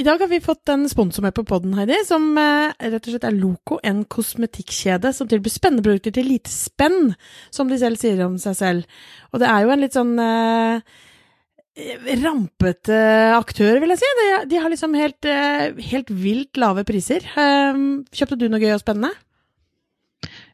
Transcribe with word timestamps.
I 0.00 0.02
dag 0.02 0.20
har 0.20 0.28
vi 0.28 0.40
fått 0.40 0.68
en 0.68 0.88
sponsor 0.88 1.22
med 1.22 1.34
på 1.36 1.42
poden, 1.44 1.74
Heidi, 1.76 1.98
som 2.08 2.30
eh, 2.40 2.70
rett 2.88 3.04
og 3.04 3.12
slett 3.12 3.26
er 3.28 3.34
Loco, 3.36 3.76
en 3.84 3.98
kosmetikkjede 4.08 5.10
som 5.12 5.28
tilbyr 5.28 5.52
spennende 5.52 5.84
produkter 5.84 6.14
til 6.16 6.30
lite 6.30 6.48
spenn, 6.48 7.10
som 7.52 7.68
de 7.68 7.76
selv 7.82 8.00
sier 8.00 8.22
om 8.24 8.38
seg 8.40 8.56
selv. 8.56 9.02
Og 9.28 9.42
det 9.42 9.50
er 9.52 9.66
jo 9.66 9.74
en 9.74 9.84
litt 9.84 9.98
sånn 9.98 10.14
eh, 10.24 10.80
rampete 12.22 12.96
aktør, 13.36 13.82
vil 13.84 13.92
jeg 13.92 14.00
si. 14.00 14.10
De, 14.22 14.26
de 14.54 14.64
har 14.64 14.72
liksom 14.72 14.96
helt, 14.96 15.28
eh, 15.28 15.68
helt 15.92 16.16
vilt 16.24 16.64
lave 16.64 16.88
priser. 16.88 17.28
Eh, 17.36 17.84
kjøpte 18.16 18.40
du 18.40 18.48
noe 18.48 18.64
gøy 18.64 18.78
og 18.78 18.84
spennende? 18.86 19.12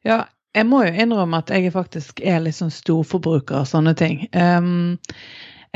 Ja, 0.03 0.25
jeg 0.59 0.67
må 0.67 0.83
jo 0.89 0.91
innrømme 0.91 1.45
at 1.45 1.55
jeg 1.55 1.71
faktisk 1.71 2.19
er 2.19 2.43
litt 2.43 2.59
sånn 2.59 2.75
storforbruker 2.75 3.63
av 3.63 3.71
sånne 3.71 3.95
ting. 3.95 4.25
Um, 4.35 4.97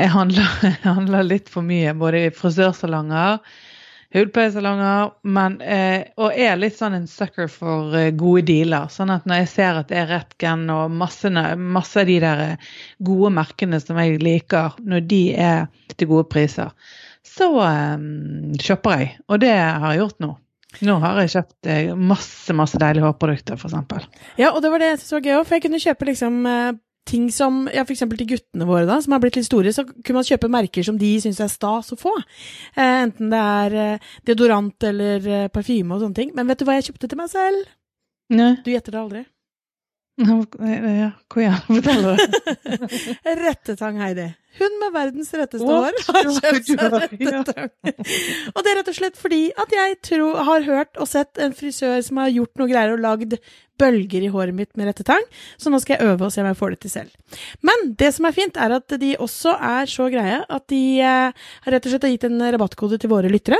jeg 0.01 0.09
handler, 0.09 0.47
jeg 0.65 0.79
handler, 0.83 1.27
litt 1.27 1.51
for 1.51 1.65
mye, 1.65 1.93
både 1.97 2.25
i 2.25 2.33
frisørsalonger, 2.33 3.41
hudpleiesalonger, 4.11 5.11
eh, 5.63 6.09
og 6.19 6.35
er 6.35 6.59
litt 6.59 6.75
sånn 6.77 6.97
en 6.97 7.07
sucker 7.09 7.47
for 7.51 7.95
eh, 7.97 8.11
gode 8.17 8.43
dealer. 8.49 8.89
Sånn 8.91 9.13
at 9.13 9.27
når 9.29 9.43
jeg 9.43 9.51
ser 9.53 9.79
at 9.79 9.89
det 9.91 10.01
er 10.01 10.11
Retgen 10.11 10.67
og 10.73 10.91
masse, 10.91 11.31
av 11.31 12.09
de 12.09 12.17
der 12.23 12.43
eh, 12.45 12.69
gode 12.99 13.31
merkene 13.37 13.79
som 13.83 13.99
jeg 14.01 14.19
liker, 14.23 14.77
når 14.83 15.07
de 15.07 15.23
er 15.39 15.65
til 15.95 16.11
gode 16.11 16.27
priser, 16.31 16.73
så 17.27 17.49
eh, 17.63 18.07
shopper 18.63 18.99
jeg. 18.99 19.11
Og 19.31 19.43
det 19.43 19.55
har 19.55 19.89
jeg 19.93 20.03
gjort 20.03 20.23
nå. 20.27 20.35
Nå 20.87 20.93
har 21.03 21.17
jeg 21.19 21.33
kjøpt 21.33 21.67
eh, 21.71 21.95
masse 21.95 22.55
masse 22.55 22.79
deilige 22.79 23.07
hårprodukter, 23.07 23.59
f.eks. 23.59 24.07
Ja, 24.39 24.51
og 24.51 24.61
det 24.63 24.71
var 24.71 24.83
det 24.83 24.93
jeg 24.93 25.01
syntes 25.01 25.17
var 25.17 25.27
gøy 25.27 25.35
òg, 25.39 25.43
for 25.47 25.57
jeg 25.57 25.67
kunne 25.67 25.83
kjøpe 25.83 26.11
liksom 26.11 26.41
ting 27.07 27.31
som 27.33 27.63
ja, 27.73 27.83
f.eks. 27.85 28.03
til 28.03 28.29
guttene 28.29 28.67
våre, 28.67 28.85
da, 28.89 28.99
som 29.01 29.15
har 29.15 29.21
blitt 29.23 29.37
litt 29.39 29.47
store, 29.47 29.73
så 29.73 29.85
kunne 29.89 30.19
man 30.19 30.27
kjøpe 30.27 30.51
merker 30.51 30.85
som 30.85 30.99
de 31.01 31.11
syns 31.23 31.41
er 31.43 31.51
stas 31.51 31.91
å 31.93 31.99
få. 31.99 32.13
Eh, 32.75 32.97
enten 33.07 33.31
det 33.33 33.41
er 33.41 33.77
eh, 33.83 34.09
deodorant 34.27 34.89
eller 34.91 35.27
eh, 35.27 35.49
parfyme 35.53 35.95
og 35.95 36.05
sånne 36.05 36.19
ting. 36.21 36.33
Men 36.37 36.49
vet 36.51 36.61
du 36.61 36.67
hva 36.67 36.77
jeg 36.77 36.91
kjøpte 36.91 37.11
til 37.11 37.21
meg 37.21 37.31
selv? 37.33 37.71
Nei. 38.31 38.53
Du 38.63 38.71
gjetter 38.71 38.95
det 38.95 39.01
aldri. 39.01 39.23
Ja, 40.21 40.35
hvor 41.31 41.41
jeg 41.41 41.57
forteller 41.65 42.19
det? 42.19 42.85
Rettetang, 43.45 43.97
Heidi. 44.03 44.27
Hun 44.59 44.77
med 44.81 44.93
verdens 44.95 45.31
retteste 45.37 45.67
hår 45.67 45.97
har 46.07 46.29
kjøpt 46.35 46.69
seg 46.69 46.95
rettetøy. 46.95 47.65
Og 48.51 48.59
det 48.61 48.71
er 48.71 48.79
rett 48.81 48.91
og 48.91 48.97
slett 48.97 49.19
fordi 49.19 49.41
at 49.59 49.75
jeg 49.75 49.97
tror, 50.11 50.41
har 50.47 50.67
hørt 50.67 50.99
og 50.99 51.09
sett 51.09 51.39
en 51.41 51.55
frisør 51.55 52.01
som 52.05 52.19
har 52.21 52.33
gjort 52.33 52.59
noe 52.59 52.71
greier 52.71 52.95
og 52.95 53.03
lagd 53.03 53.37
bølger 53.81 54.25
i 54.25 54.29
håret 54.31 54.55
mitt 54.55 54.71
med 54.77 54.89
rettetang, 54.89 55.23
så 55.57 55.71
nå 55.71 55.79
skal 55.81 55.97
jeg 55.97 56.11
øve 56.11 56.27
og 56.27 56.33
se 56.33 56.43
om 56.43 56.49
jeg 56.49 56.59
får 56.59 56.73
det 56.73 56.79
til 56.83 56.93
selv. 56.93 57.39
Men 57.65 57.87
det 57.97 58.11
som 58.15 58.27
er 58.27 58.35
fint, 58.35 58.59
er 58.59 58.75
at 58.77 58.95
de 59.01 59.15
også 59.17 59.55
er 59.57 59.89
så 59.89 60.07
greie 60.13 60.41
at 60.41 60.67
de 60.71 60.81
eh, 61.01 61.47
har 61.65 61.75
rett 61.75 61.87
og 61.87 61.95
slett 61.95 62.09
gitt 62.11 62.27
en 62.29 62.45
rabattkode 62.53 62.99
til 63.01 63.11
våre 63.11 63.31
lyttere. 63.31 63.57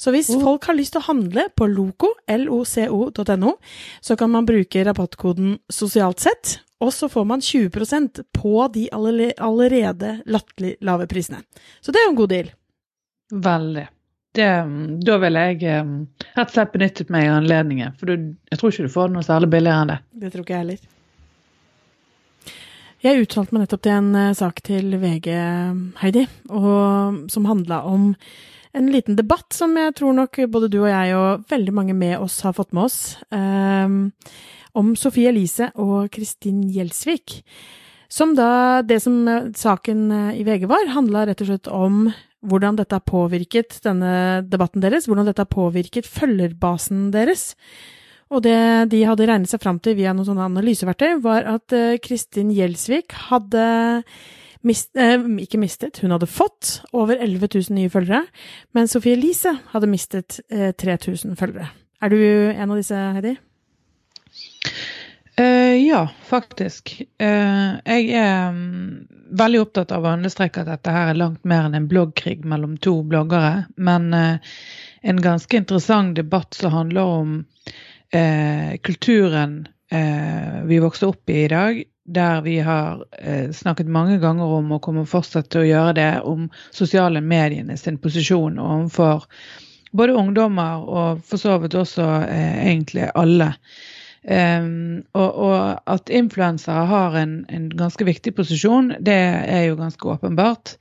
Så 0.00 0.12
hvis 0.14 0.32
oh. 0.34 0.42
folk 0.44 0.68
har 0.68 0.78
lyst 0.78 0.96
til 0.96 1.04
å 1.04 1.08
handle 1.08 1.48
på 1.56 1.68
loco, 1.70 2.12
loco.no, 2.28 3.56
så 4.04 4.18
kan 4.20 4.34
man 4.34 4.48
bruke 4.48 4.84
rabattkoden 4.84 5.58
sosialt 5.72 6.24
sett, 6.24 6.58
og 6.84 6.92
så 6.94 7.08
får 7.08 7.24
man 7.28 7.42
20% 7.44 8.22
på 8.36 8.54
de 8.74 8.86
allerede 8.92 10.18
latterlig 10.26 10.76
lave 10.84 11.08
prisene. 11.10 11.42
Så 11.80 11.92
det 11.92 12.02
er 12.02 12.08
jo 12.08 12.14
en 12.14 12.22
god 12.22 12.32
deal. 12.34 12.50
Veldig. 13.34 13.86
Det, 14.34 14.48
da 15.06 15.16
ville 15.22 15.42
jeg 15.46 15.82
um, 15.84 15.92
rett 16.34 16.48
og 16.48 16.56
slett 16.56 16.72
benyttet 16.74 17.12
meg 17.14 17.28
av 17.28 17.36
anledningen. 17.38 17.94
For 18.00 18.10
du, 18.10 18.32
jeg 18.50 18.60
tror 18.60 18.72
ikke 18.72 18.88
du 18.88 18.94
får 18.96 19.12
noe 19.14 19.26
særlig 19.26 19.50
billigere 19.52 19.84
enn 19.84 19.92
det. 19.92 19.98
Det 20.24 20.32
tror 20.32 20.44
ikke 20.44 20.56
jeg 20.56 20.64
heller. 20.64 20.90
Jeg 23.04 23.20
uttalte 23.20 23.54
meg 23.54 23.62
nettopp 23.62 23.84
til 23.84 23.94
en 23.94 24.10
uh, 24.16 24.32
sak 24.34 24.58
til 24.66 24.96
VG, 24.98 25.30
Heidi, 26.00 26.24
og, 26.50 27.22
som 27.30 27.46
handla 27.46 27.84
om 27.86 28.10
en 28.74 28.90
liten 28.90 29.14
debatt 29.14 29.54
som 29.54 29.76
jeg 29.78 29.94
tror 30.00 30.16
nok 30.16 30.40
både 30.50 30.70
du 30.72 30.80
og 30.80 30.90
jeg 30.90 31.14
og 31.14 31.44
veldig 31.52 31.74
mange 31.76 31.94
med 31.94 32.16
oss 32.18 32.40
har 32.42 32.56
fått 32.56 32.74
med 32.74 32.88
oss. 32.88 32.98
Um, 33.30 34.08
om 34.78 34.92
Sofie 34.98 35.30
Elise 35.30 35.70
og 35.80 36.10
Kristin 36.14 36.62
Gjelsvik. 36.70 37.40
Som 38.10 38.36
da, 38.38 38.82
det 38.86 39.00
som 39.02 39.16
eh, 39.28 39.50
saken 39.58 40.06
eh, 40.12 40.38
i 40.40 40.44
VG 40.46 40.68
var, 40.70 40.92
handla 40.94 41.24
rett 41.28 41.42
og 41.42 41.50
slett 41.50 41.70
om 41.72 42.06
hvordan 42.44 42.76
dette 42.76 42.98
har 42.98 43.08
påvirket 43.08 43.80
denne 43.86 44.44
debatten 44.46 44.84
deres, 44.84 45.08
hvordan 45.08 45.30
dette 45.30 45.42
har 45.42 45.50
påvirket 45.50 46.06
følgerbasen 46.06 47.08
deres. 47.14 47.54
Og 48.34 48.42
det 48.44 48.58
de 48.92 49.02
hadde 49.06 49.26
regnet 49.28 49.50
seg 49.50 49.62
fram 49.62 49.80
til 49.82 49.96
via 49.98 50.12
noen 50.12 50.28
sånne 50.28 50.48
analyseverktøy, 50.50 51.20
var 51.24 51.46
at 51.48 51.74
uh, 51.76 51.96
Kristin 52.04 52.50
Gjelsvik 52.52 53.14
hadde 53.30 53.64
mist, 54.64 54.90
eh, 54.96 55.20
ikke 55.44 55.60
mistet, 55.60 56.00
hun 56.02 56.14
hadde 56.14 56.28
fått 56.30 56.78
over 56.96 57.18
11 57.20 57.48
000 57.52 57.78
nye 57.78 57.92
følgere, 57.92 58.24
men 58.74 58.88
Sofie 58.90 59.16
Elise 59.18 59.52
hadde 59.72 59.90
mistet 59.90 60.40
eh, 60.48 60.72
3000 60.72 61.36
følgere. 61.40 61.68
Er 62.02 62.12
du 62.12 62.20
en 62.20 62.70
av 62.70 62.80
disse, 62.80 62.96
Heidi? 63.16 63.36
Uh, 65.40 65.86
ja, 65.86 66.08
faktisk. 66.22 67.02
Uh, 67.22 67.74
jeg 67.84 68.10
er 68.14 68.48
um, 68.54 69.06
veldig 69.34 69.64
opptatt 69.64 69.90
av 69.94 70.04
å 70.06 70.12
understreke 70.14 70.62
at 70.62 70.68
dette 70.70 70.92
her 70.94 71.10
er 71.10 71.18
langt 71.18 71.42
mer 71.48 71.66
enn 71.66 71.74
en 71.74 71.88
bloggkrig 71.90 72.44
mellom 72.46 72.76
to 72.78 73.00
bloggere. 73.02 73.64
Men 73.74 74.12
uh, 74.14 74.52
en 75.02 75.22
ganske 75.24 75.58
interessant 75.58 76.14
debatt 76.16 76.54
som 76.54 76.74
handler 76.74 77.18
om 77.20 77.40
kulturen 78.86 79.64
vi 80.68 80.76
vokser 80.78 81.08
opp 81.10 81.30
i 81.32 81.40
i 81.42 81.48
dag. 81.50 81.80
Der 82.06 82.44
vi 82.44 82.52
har 82.62 83.00
snakket 83.52 83.90
mange 83.90 84.20
ganger 84.22 84.52
om, 84.60 84.68
og 84.70 84.84
kommer 84.86 85.08
fortsatt 85.08 85.48
til 85.50 85.64
å 85.64 85.66
gjøre 85.66 85.96
det, 85.98 86.06
om 86.22 86.44
sosiale 86.70 87.18
mediene 87.18 87.74
sin 87.80 87.98
posisjon 87.98 88.60
overfor 88.62 89.26
både 89.90 90.14
ungdommer 90.14 90.86
og 90.86 91.26
for 91.26 91.42
så 91.42 91.58
vidt 91.58 91.74
også 91.74 92.06
egentlig 92.30 93.10
alle. 93.18 93.50
Um, 94.24 95.04
og, 95.12 95.34
og, 95.36 95.80
at 95.86 96.08
influensere 96.08 96.86
har 96.88 97.16
en, 97.20 97.32
en, 97.52 97.66
ganske 97.76 98.06
viktig 98.08 98.32
posisjon, 98.38 98.94
det 99.04 99.16
er 99.44 99.66
jo 99.68 99.76
ganske 99.76 100.08
åpenbart. 100.08 100.78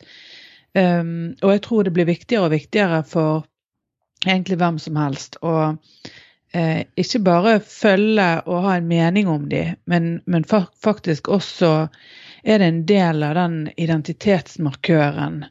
Um, 0.73 1.33
og 1.41 1.51
jeg 1.51 1.63
tror 1.65 1.83
det 1.83 1.93
blir 1.93 2.07
viktigere 2.07 2.47
og 2.47 2.53
viktigere 2.55 3.01
for 3.03 3.43
egentlig 4.23 4.57
hvem 4.61 4.79
som 4.79 4.95
helst 5.01 5.35
å 5.43 5.55
uh, 5.75 6.81
ikke 6.95 7.23
bare 7.25 7.57
følge 7.67 8.29
og 8.47 8.63
ha 8.63 8.77
en 8.77 8.87
mening 8.87 9.27
om 9.27 9.49
dem, 9.51 9.75
men, 9.91 10.21
men 10.23 10.47
faktisk 10.47 11.27
også 11.27 11.73
er 12.43 12.63
det 12.63 12.71
en 12.71 12.81
del 12.87 13.27
av 13.27 13.35
den 13.41 13.59
identitetsmarkøren 13.75 15.43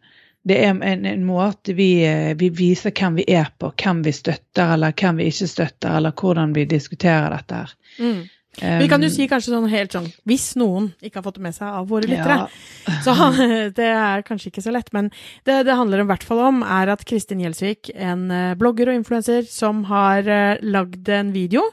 det 0.48 0.58
er 0.58 0.72
en, 0.75 1.06
en 1.06 1.25
måte 1.25 1.75
vi, 1.78 2.04
eh, 2.06 2.32
vi, 2.38 2.48
viser 2.50 2.94
hvem 2.98 3.20
vi 3.20 3.26
er 3.30 3.50
på, 3.58 3.70
hvem 3.82 4.03
vi 4.03 4.12
støtter 4.16 4.75
eller 4.75 4.94
hvem 4.98 5.20
vi 5.20 5.28
ikke 5.30 5.48
støtter, 5.50 5.97
eller 5.97 6.14
hvordan 6.19 6.54
vi 6.56 6.64
diskuterer 6.70 7.30
dette 7.36 7.60
her. 7.62 7.75
Mm. 7.98 8.22
Vi 8.60 8.84
kan 8.90 9.00
jo 9.00 9.08
si 9.08 9.24
kanskje 9.30 9.54
sånn 9.54 9.70
helt 9.72 9.94
sånn 9.94 10.10
hvis 10.28 10.50
noen 10.60 10.90
ikke 11.00 11.18
har 11.18 11.24
fått 11.24 11.38
det 11.38 11.44
med 11.46 11.54
seg 11.56 11.72
av 11.72 11.86
våre 11.88 12.08
lyttere. 12.10 12.36
Ja. 12.44 12.96
så 13.00 13.14
det 13.78 13.88
er 13.88 14.24
kanskje 14.26 14.50
ikke 14.50 14.64
så 14.64 14.74
lett, 14.74 14.92
men 14.92 15.08
det 15.48 15.62
det 15.64 15.76
handler 15.78 16.02
i 16.02 16.08
hvert 16.10 16.26
fall 16.26 16.42
om, 16.44 16.60
er 16.60 16.92
at 16.92 17.06
Kristin 17.08 17.41
Gjelsvik, 17.41 17.94
en 17.96 18.26
eh, 18.28 18.52
blogger 18.60 18.92
og 18.92 18.98
influenser 19.00 19.48
som 19.48 19.86
har 19.88 20.28
uh, 20.28 20.60
lagd 20.60 21.08
en 21.08 21.32
video 21.32 21.64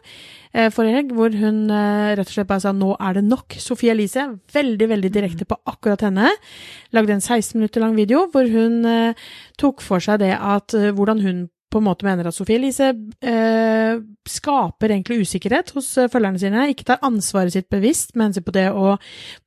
uh, 0.55 0.69
forrige 0.71 1.01
helg 1.01 1.13
hvor 1.17 1.35
hun 1.35 1.65
uh, 1.67 2.15
rett 2.15 2.25
og 2.29 2.35
slett 2.37 2.49
bare 2.49 2.63
sa 2.63 2.71
'nå 2.71 2.95
er 2.95 3.19
det 3.19 3.25
nok'. 3.27 3.59
Sofie 3.59 3.91
Elise, 3.91 4.29
veldig, 4.53 4.89
veldig 4.95 5.13
direkte 5.13 5.49
på 5.49 5.59
akkurat 5.67 6.07
henne, 6.07 6.31
lagde 6.95 7.17
en 7.17 7.21
16 7.21 7.59
minutter 7.59 7.83
lang 7.83 7.95
video 7.99 8.29
hvor 8.31 8.47
hun 8.47 8.85
tok 9.59 9.81
for 9.83 9.99
seg 9.99 10.23
det 10.23 10.35
at 10.39 10.71
hvordan 10.71 11.21
hun 11.27 11.47
på 11.69 11.79
en 11.79 11.85
måte 11.85 12.05
mener 12.07 12.27
at 12.27 12.35
Sofie 12.35 12.57
Elise 12.57 12.89
eh, 13.21 13.99
skaper 14.29 14.93
egentlig 14.93 15.23
usikkerhet 15.25 15.71
hos 15.75 15.91
eh, 16.01 16.09
følgerne 16.11 16.41
sine, 16.41 16.65
ikke 16.71 16.87
tar 16.87 17.03
ansvaret 17.05 17.53
sitt 17.53 17.69
bevisst 17.71 18.15
med 18.15 18.29
hensyn 18.29 18.45
på 18.45 18.53
det 18.55 18.65
å 18.73 18.95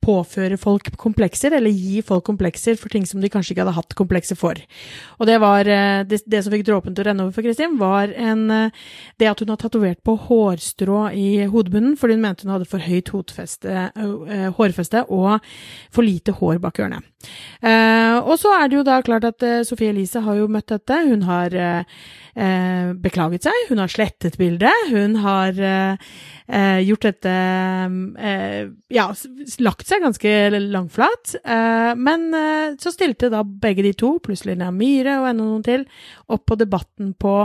påføre 0.03 0.59
folk 0.61 0.91
komplekser, 0.99 1.55
eller 1.57 1.73
gi 1.73 2.01
folk 2.05 2.25
komplekser 2.27 2.79
for 2.79 2.93
ting 2.93 3.07
som 3.09 3.21
de 3.23 3.31
kanskje 3.31 3.53
ikke 3.53 3.65
hadde 3.65 3.75
hatt 3.77 3.97
komplekser 3.99 4.39
for. 4.39 4.59
Og 5.19 5.29
det 5.29 5.37
var 5.43 5.67
eh, 5.67 6.01
det, 6.07 6.23
det, 6.23 6.43
som 6.43 6.55
fikk 6.55 6.67
dråpen 6.69 6.95
til 6.95 7.05
å 7.05 7.09
renne 7.09 7.27
over 7.27 7.35
for 7.35 7.45
Kristin, 7.45 7.77
var 7.81 8.13
en, 8.15 8.45
eh, 8.51 8.83
det 9.21 9.31
at 9.31 9.43
hun 9.43 9.53
har 9.53 9.61
tatovert 9.61 10.03
på 10.05 10.17
hårstrå 10.29 11.05
i 11.11 11.29
hodebunnen, 11.51 11.97
fordi 11.99 12.17
hun 12.17 12.27
mente 12.27 12.47
hun 12.47 12.55
hadde 12.55 12.69
for 12.69 12.83
høyt 12.83 13.11
hårfeste 13.13 15.07
og 15.11 15.33
for 15.93 16.05
lite 16.05 16.35
hår 16.39 16.63
bak 16.63 16.79
ørene. 16.79 17.03
Uh, 17.63 18.19
og 18.27 18.35
så 18.41 18.51
er 18.57 18.69
det 18.69 18.77
jo 18.79 18.85
da 18.87 18.99
klart 19.05 19.25
at 19.27 19.43
uh, 19.45 19.61
Sofie 19.67 19.93
Elise 19.93 20.21
har 20.23 20.37
jo 20.39 20.49
møtt 20.51 20.71
dette. 20.71 20.97
Hun 21.07 21.23
har 21.27 21.55
uh, 21.55 22.93
beklaget 23.03 23.47
seg, 23.47 23.59
hun 23.69 23.79
har 23.79 23.91
slettet 23.91 24.39
bildet, 24.41 24.89
hun 24.89 25.19
har 25.21 25.53
gjort 26.81 27.05
dette 27.05 27.33
Ja, 28.89 29.05
lagt 29.61 29.85
seg 29.85 30.01
ganske 30.01 30.31
langflat. 30.57 31.35
men 31.95 32.25
så 32.81 32.91
stilte 32.91 33.29
da 33.29 33.43
begge 33.45 33.85
de 33.85 33.93
to, 33.93 34.15
pluss 34.25 34.47
Linnea 34.49 34.73
Myhre 34.73 35.19
og 35.21 35.29
enda 35.29 35.45
noen 35.45 35.61
til, 35.63 35.85
opp 36.25 36.47
på 36.49 36.57
Debatten 36.57 37.13
på 37.13 37.35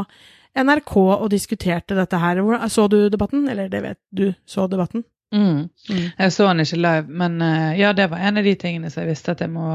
NRK 0.57 0.97
og 0.97 1.29
diskuterte 1.37 1.99
dette 1.99 2.25
her. 2.25 2.41
Så 2.73 2.89
du 2.89 3.11
debatten? 3.13 3.45
Eller 3.45 3.69
det 3.69 3.85
vet 3.85 4.01
du, 4.09 4.33
så 4.49 4.67
debatten? 4.73 5.05
Mm. 5.35 5.69
Mm. 5.91 6.05
Jeg 6.19 6.33
så 6.33 6.47
han 6.49 6.61
ikke 6.63 6.79
live, 6.81 7.05
men 7.21 7.43
uh, 7.43 7.73
ja, 7.77 7.93
det 7.93 8.07
var 8.09 8.23
en 8.25 8.41
av 8.41 8.47
de 8.47 8.55
tingene 8.57 8.89
som 8.91 9.03
jeg 9.03 9.11
visste 9.11 9.35
at 9.35 9.43
jeg 9.45 9.51
må, 9.53 9.67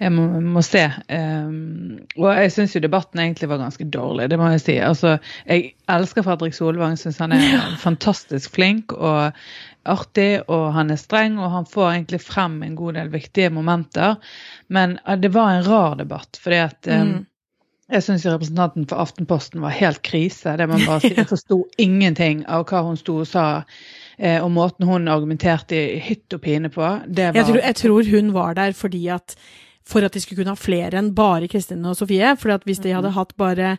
jeg 0.00 0.10
må, 0.14 0.24
må 0.42 0.62
se. 0.66 0.82
Um, 1.06 2.00
og 2.18 2.26
jeg 2.34 2.50
syns 2.56 2.74
jo 2.74 2.82
debatten 2.82 3.22
egentlig 3.22 3.48
var 3.52 3.62
ganske 3.62 3.86
dårlig, 3.86 4.26
det 4.32 4.38
må 4.40 4.48
jeg 4.54 4.64
si. 4.64 4.76
Altså, 4.82 5.16
jeg 5.46 5.76
elsker 5.94 6.26
Fredrik 6.26 6.58
Solvang, 6.58 6.98
syns 6.98 7.22
han 7.22 7.36
er 7.36 7.44
ja. 7.44 7.60
fantastisk 7.78 8.56
flink 8.58 8.96
og 8.96 9.36
artig, 9.86 10.42
og 10.48 10.72
han 10.74 10.90
er 10.90 10.98
streng, 10.98 11.38
og 11.38 11.52
han 11.54 11.70
får 11.70 11.92
egentlig 11.92 12.24
frem 12.24 12.58
en 12.66 12.74
god 12.78 12.98
del 12.98 13.14
viktige 13.14 13.52
momenter. 13.54 14.18
Men 14.74 14.98
uh, 15.06 15.14
det 15.20 15.30
var 15.36 15.54
en 15.54 15.68
rar 15.68 15.94
debatt, 16.02 16.40
fordi 16.42 16.60
at 16.64 16.90
um, 16.90 17.14
mm. 17.14 17.22
Jeg 17.92 18.00
syns 18.00 18.22
representanten 18.24 18.86
for 18.88 18.96
Aftenposten 18.96 19.60
var 19.60 19.74
helt 19.76 20.00
krise. 20.02 20.56
det 20.56 20.66
man 20.66 20.80
bare 20.86 21.02
si. 21.04 21.12
Jeg 21.18 21.28
forsto 21.28 21.58
ingenting 21.76 22.40
av 22.48 22.64
hva 22.70 22.80
hun 22.86 22.96
sto 22.96 23.18
og 23.20 23.28
sa 23.28 23.44
og 24.18 24.50
måten 24.54 24.86
hun 24.86 25.10
argumenterte 25.10 25.74
i 25.74 26.00
hytt 26.06 26.36
og 26.36 26.42
pine 26.44 26.70
på, 26.70 26.86
det 27.06 27.32
var 27.32 27.40
jeg 27.40 27.48
tror, 27.48 27.60
jeg 27.64 27.76
tror 27.80 28.10
hun 28.14 28.32
var 28.36 28.54
der 28.58 28.76
fordi 28.78 29.06
at 29.10 29.34
for 29.84 30.04
at 30.06 30.14
de 30.14 30.22
skulle 30.22 30.40
kunne 30.40 30.54
ha 30.54 30.58
flere 30.58 30.98
enn 31.00 31.12
bare 31.16 31.48
Kristin 31.50 31.84
og 31.84 31.96
Sofie. 31.98 32.34
For 32.40 32.56
hvis 32.64 32.82
de 32.84 32.94
hadde 32.96 33.12
hatt 33.16 33.34
bare 33.40 33.76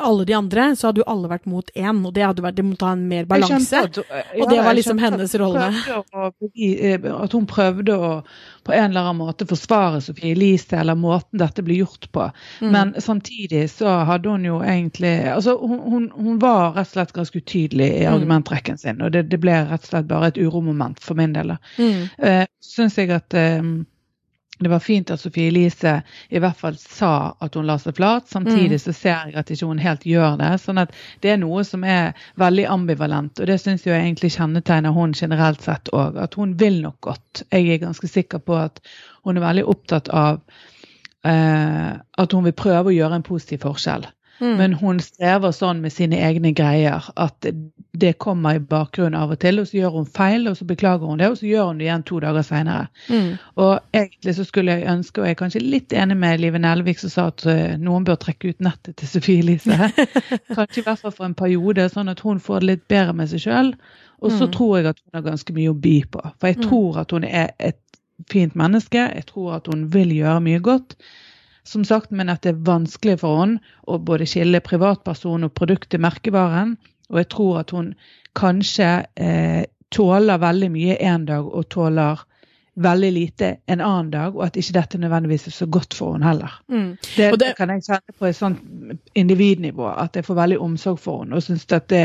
alle 0.00 0.24
de 0.24 0.32
andre, 0.32 0.76
så 0.76 0.88
hadde 0.88 1.02
jo 1.02 1.08
alle 1.10 1.28
vært 1.30 1.48
mot 1.50 1.70
én, 1.74 1.98
og 2.06 2.14
det 2.16 2.24
hadde 2.24 2.44
vært, 2.44 2.56
de 2.56 2.64
måtte 2.64 2.86
ha 2.88 2.94
en 2.96 3.02
mer 3.10 3.26
balanse. 3.28 3.82
At, 3.84 3.98
ja, 4.00 4.22
og 4.40 4.52
det 4.52 4.60
var 4.64 4.76
liksom 4.76 5.00
hennes 5.02 5.34
rolle. 5.40 5.66
Eh, 5.70 7.10
at 7.10 7.36
hun 7.36 7.46
prøvde 7.50 7.96
å 7.96 8.12
på 8.64 8.74
en 8.76 8.90
eller 8.90 9.08
annen 9.08 9.20
måte 9.22 9.46
forsvare 9.48 10.02
Sofie 10.04 10.34
Elise, 10.34 10.76
eller 10.76 10.98
måten 10.98 11.40
dette 11.40 11.64
ble 11.64 11.80
gjort 11.80 12.10
på. 12.12 12.26
Mm. 12.60 12.70
Men 12.74 12.94
samtidig 13.00 13.64
så 13.72 14.00
hadde 14.08 14.28
hun 14.28 14.44
jo 14.44 14.60
egentlig 14.60 15.12
Altså, 15.30 15.56
hun, 15.58 15.80
hun, 15.90 16.08
hun 16.14 16.40
var 16.42 16.74
rett 16.76 16.90
og 16.90 16.92
slett 16.92 17.14
ganske 17.16 17.40
utydelig 17.40 17.88
i 17.88 18.04
mm. 18.04 18.12
argumentrekken 18.14 18.78
sin, 18.80 19.00
og 19.00 19.14
det, 19.16 19.26
det, 19.32 19.40
ble 19.42 19.56
rett 19.70 19.84
og 19.84 19.92
slett 19.92 20.10
bare 20.10 20.30
et 20.30 20.40
uromoment 20.40 21.00
for 21.02 21.18
min 21.18 21.34
del. 21.36 21.56
Mm. 21.80 22.08
Uh, 22.20 22.44
Syns 22.64 22.98
jeg 23.00 23.10
at 23.16 23.34
uh, 23.36 23.64
det 24.60 24.68
var 24.68 24.82
fint 24.84 25.10
at 25.10 25.20
Sofie 25.20 25.48
Elise 25.48 25.94
i 26.28 26.40
hvert 26.42 26.58
fall 26.58 26.76
sa 26.76 27.32
at 27.40 27.56
hun 27.56 27.68
la 27.68 27.78
seg 27.80 27.96
flat. 27.96 28.28
Samtidig 28.28 28.76
mm. 28.76 28.82
så 28.82 28.92
ser 28.92 29.30
jeg 29.30 29.36
at 29.40 29.52
ikke 29.52 29.68
hun 29.70 29.80
helt 29.80 30.04
gjør 30.06 30.36
det. 30.40 30.50
sånn 30.60 30.82
at 30.82 30.92
det 31.24 31.32
er 31.32 31.40
noe 31.40 31.64
som 31.64 31.84
er 31.84 32.12
veldig 32.40 32.66
ambivalent. 32.68 33.40
Og 33.40 33.48
det 33.48 33.56
syns 33.62 33.86
jeg 33.88 33.96
egentlig 33.96 34.34
kjennetegner 34.36 34.92
hun 34.96 35.16
generelt 35.16 35.64
sett 35.64 35.88
òg. 35.96 36.20
At 36.20 36.36
hun 36.36 36.58
vil 36.60 36.82
nok 36.84 37.00
godt. 37.08 37.44
Jeg 37.48 37.70
er 37.72 37.84
ganske 37.86 38.10
sikker 38.10 38.44
på 38.44 38.58
at 38.60 38.82
hun 39.24 39.40
er 39.40 39.46
veldig 39.46 39.64
opptatt 39.72 40.12
av 40.12 40.42
eh, 41.24 41.92
at 41.96 42.36
hun 42.36 42.44
vil 42.44 42.56
prøve 42.56 42.92
å 42.92 42.96
gjøre 42.98 43.20
en 43.20 43.26
positiv 43.26 43.64
forskjell. 43.64 44.04
Mm. 44.40 44.54
Men 44.56 44.76
hun 44.80 45.00
strever 45.04 45.56
sånn 45.56 45.80
med 45.80 45.92
sine 45.92 46.20
egne 46.20 46.52
greier 46.56 47.08
at 47.16 47.48
det 47.92 48.12
kommer 48.12 48.54
i 48.54 48.60
bakgrunnen 48.60 49.18
av 49.18 49.32
og 49.34 49.38
til. 49.42 49.60
Og 49.60 49.68
så 49.68 49.78
gjør 49.80 49.94
hun 49.98 50.06
feil, 50.06 50.46
og 50.50 50.56
så 50.58 50.66
beklager 50.68 51.06
hun 51.10 51.18
det, 51.18 51.30
og 51.30 51.38
så 51.40 51.48
gjør 51.48 51.70
hun 51.70 51.80
det 51.80 51.86
igjen 51.88 52.04
to 52.06 52.20
dager 52.22 52.46
seinere. 52.46 52.86
Mm. 53.08 53.30
Og 53.64 53.96
egentlig 53.96 54.34
så 54.36 54.46
skulle 54.46 54.76
jeg 54.76 54.90
ønske, 54.92 55.20
og 55.20 55.26
jeg 55.26 55.36
er 55.36 55.40
kanskje 55.40 55.64
litt 55.64 55.94
enig 55.96 56.18
med 56.20 56.42
Live 56.42 56.60
Nelvik 56.62 57.02
som 57.02 57.12
sa 57.12 57.26
at 57.32 57.46
uh, 57.48 57.78
noen 57.82 58.06
bør 58.06 58.20
trekke 58.22 58.52
ut 58.52 58.62
nettet 58.64 58.98
til 59.00 59.10
Sofie 59.10 59.42
Elise. 59.42 59.90
kanskje 60.56 60.82
i 60.82 60.86
hvert 60.86 61.02
fall 61.02 61.16
for 61.16 61.26
en 61.26 61.38
periode, 61.38 61.88
sånn 61.92 62.12
at 62.12 62.22
hun 62.26 62.42
får 62.42 62.62
det 62.62 62.70
litt 62.70 62.86
bedre 62.92 63.16
med 63.16 63.32
seg 63.32 63.46
sjøl. 63.46 63.72
Og 64.20 64.34
så 64.36 64.46
mm. 64.46 64.52
tror 64.54 64.76
jeg 64.76 64.90
at 64.92 65.00
hun 65.00 65.18
har 65.18 65.26
ganske 65.30 65.56
mye 65.56 65.72
å 65.72 65.80
by 65.88 65.96
på. 66.12 66.22
For 66.38 66.52
jeg 66.52 66.60
mm. 66.60 66.68
tror 66.68 67.02
at 67.02 67.16
hun 67.16 67.26
er 67.26 67.50
et 67.58 67.80
fint 68.30 68.54
menneske. 68.58 69.08
Jeg 69.16 69.26
tror 69.30 69.56
at 69.56 69.70
hun 69.72 69.88
vil 69.90 70.12
gjøre 70.12 70.44
mye 70.44 70.62
godt 70.62 70.98
som 71.70 71.84
sagt, 71.84 72.10
men 72.10 72.30
at 72.32 72.42
det 72.42 72.54
er 72.54 72.62
vanskelig 72.66 73.20
for 73.22 73.42
henne 73.42 73.60
å 73.86 73.98
både 74.02 74.26
skille 74.28 74.62
privatperson 74.64 75.46
og 75.46 75.54
produkt 75.56 75.90
til 75.92 76.02
merkevaren. 76.02 76.76
Og 77.10 77.22
jeg 77.22 77.28
tror 77.34 77.60
at 77.64 77.74
hun 77.74 77.92
kanskje 78.38 78.90
eh, 79.18 79.62
tåler 79.90 80.38
veldig 80.38 80.70
mye 80.70 80.98
en 81.02 81.26
dag 81.26 81.46
og 81.46 81.68
tåler 81.72 82.20
veldig 82.80 83.12
lite 83.12 83.56
en 83.66 83.80
annen 83.80 84.10
dag, 84.10 84.36
og 84.36 84.44
at 84.46 84.56
ikke 84.56 84.76
dette 84.78 84.98
nødvendigvis 85.02 85.48
er 85.50 85.54
så 85.54 85.66
godt 85.66 85.94
for 85.94 86.14
henne 86.14 86.28
heller. 86.28 86.54
Mm. 86.70 86.96
Det, 87.16 87.30
det, 87.42 87.52
kan 87.58 87.72
jeg 87.74 87.84
kjenne 87.86 88.16
på 88.18 88.28
et 88.28 88.38
sånt 88.38 88.60
individnivå, 89.18 89.88
at 89.90 90.16
jeg 90.16 90.24
får 90.24 90.38
veldig 90.38 90.60
omsorg 90.62 91.00
for 91.02 91.24
henne 91.24 91.36
og 91.36 91.44
syns 91.44 91.66
at 91.74 91.90
det, 91.92 92.04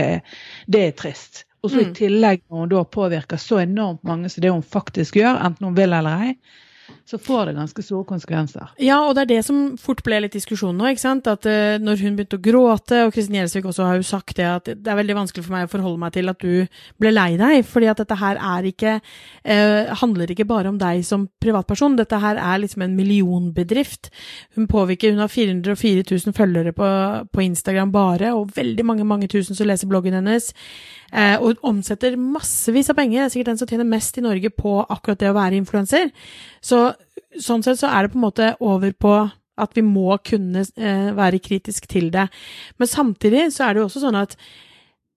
det, 0.66 0.82
er 0.82 0.98
trist. 0.98 1.46
Og 1.64 1.72
så 1.72 1.80
mm. 1.80 1.86
i 1.86 1.96
tillegg 2.02 2.44
når 2.50 2.66
hun 2.66 2.74
da 2.74 2.84
påvirker 2.98 3.42
så 3.42 3.62
enormt 3.64 4.04
mange 4.04 4.30
som 4.30 4.44
det 4.44 4.54
hun 4.54 4.66
faktisk 4.66 5.22
gjør, 5.22 5.40
enten 5.46 5.70
hun 5.70 5.78
vil 5.78 5.96
eller 5.96 6.28
ei, 6.28 6.36
så 7.06 7.18
får 7.22 7.50
det 7.50 7.56
ganske 7.58 7.84
store 7.86 8.06
konsekvenser. 8.10 8.72
Ja, 8.82 8.98
og 9.06 9.16
det 9.16 9.26
er 9.26 9.32
det 9.36 9.42
som 9.48 9.76
fort 9.82 10.02
ble 10.06 10.20
litt 10.24 10.36
diskusjon 10.36 10.76
nå. 10.78 10.88
ikke 10.92 11.04
sant? 11.04 11.28
At 11.30 11.46
uh, 11.50 11.78
når 11.82 12.02
hun 12.02 12.18
begynte 12.18 12.40
å 12.40 12.44
gråte, 12.46 13.02
og 13.06 13.14
Kristin 13.14 13.38
Gjelsvik 13.40 13.68
også 13.70 13.88
har 13.90 14.00
jo 14.00 14.08
sagt 14.08 14.38
det, 14.40 14.48
at 14.50 14.72
det 14.72 14.92
er 14.92 15.00
veldig 15.00 15.18
vanskelig 15.20 15.46
for 15.46 15.56
meg 15.56 15.68
å 15.68 15.72
forholde 15.72 16.02
meg 16.02 16.16
til 16.16 16.32
at 16.32 16.42
du 16.42 16.66
ble 17.02 17.14
lei 17.14 17.30
deg, 17.42 17.60
fordi 17.70 17.90
at 17.92 18.02
dette 18.02 18.20
her 18.22 18.42
er 18.42 18.70
ikke 18.70 18.98
uh, 19.00 19.94
handler 20.02 20.34
ikke 20.34 20.48
bare 20.50 20.74
om 20.74 20.80
deg 20.82 21.06
som 21.08 21.28
privatperson. 21.44 21.98
Dette 22.00 22.20
her 22.22 22.42
er 22.42 22.62
liksom 22.64 22.86
en 22.86 22.98
millionbedrift. 22.98 24.12
Hun 24.58 24.70
påvirker, 24.72 25.14
hun 25.14 25.24
har 25.26 25.32
404 25.32 26.06
000 26.10 26.38
følgere 26.38 26.76
på, 26.76 26.92
på 27.32 27.46
Instagram 27.46 27.94
bare, 27.96 28.34
og 28.34 28.54
veldig 28.58 28.86
mange, 28.86 29.08
mange 29.08 29.30
tusen 29.32 29.58
som 29.58 29.70
leser 29.70 29.90
bloggen 29.90 30.18
hennes. 30.18 30.52
Uh, 31.14 31.38
og 31.40 31.62
omsetter 31.66 32.18
massevis 32.20 32.90
av 32.92 32.98
penger. 32.98 33.22
Det 33.22 33.26
er 33.26 33.34
sikkert 33.36 33.52
den 33.54 33.62
som 33.62 33.70
tjener 33.70 33.88
mest 33.88 34.18
i 34.18 34.26
Norge 34.26 34.52
på 34.52 34.78
akkurat 34.84 35.22
det 35.22 35.32
å 35.32 35.38
være 35.38 35.60
influenser. 35.60 36.12
Så 36.66 36.88
sånn 37.42 37.64
sett 37.66 37.82
så 37.82 37.92
er 37.92 38.06
det 38.06 38.14
på 38.14 38.20
en 38.20 38.28
måte 38.28 38.54
over 38.64 38.94
på 38.98 39.16
at 39.56 39.76
vi 39.76 39.84
må 39.86 40.18
kunne 40.26 40.66
eh, 40.76 41.10
være 41.16 41.40
kritisk 41.44 41.88
til 41.92 42.10
det. 42.14 42.28
Men 42.80 42.92
samtidig 42.92 43.48
så 43.56 43.68
er 43.68 43.76
det 43.76 43.84
jo 43.84 43.90
også 43.90 44.04
sånn 44.04 44.20
at 44.20 44.36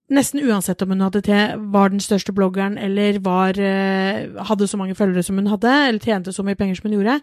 nesten 0.09 0.41
uansett 0.41 0.81
om 0.81 0.93
hun 0.95 1.05
til, 1.21 1.59
var 1.73 1.91
den 1.91 2.01
største 2.01 2.33
bloggeren 2.33 2.77
eller 2.81 3.19
var, 3.25 3.59
eh, 3.59 4.29
hadde 4.47 4.67
så 4.67 4.77
mange 4.79 4.95
følgere 4.95 5.23
som 5.23 5.37
hun 5.37 5.51
hadde, 5.51 5.73
eller 5.87 5.99
tjente 5.99 6.33
så 6.33 6.43
mye 6.43 6.57
penger 6.57 6.79
som 6.79 6.89
hun 6.89 6.97
gjorde, 6.97 7.19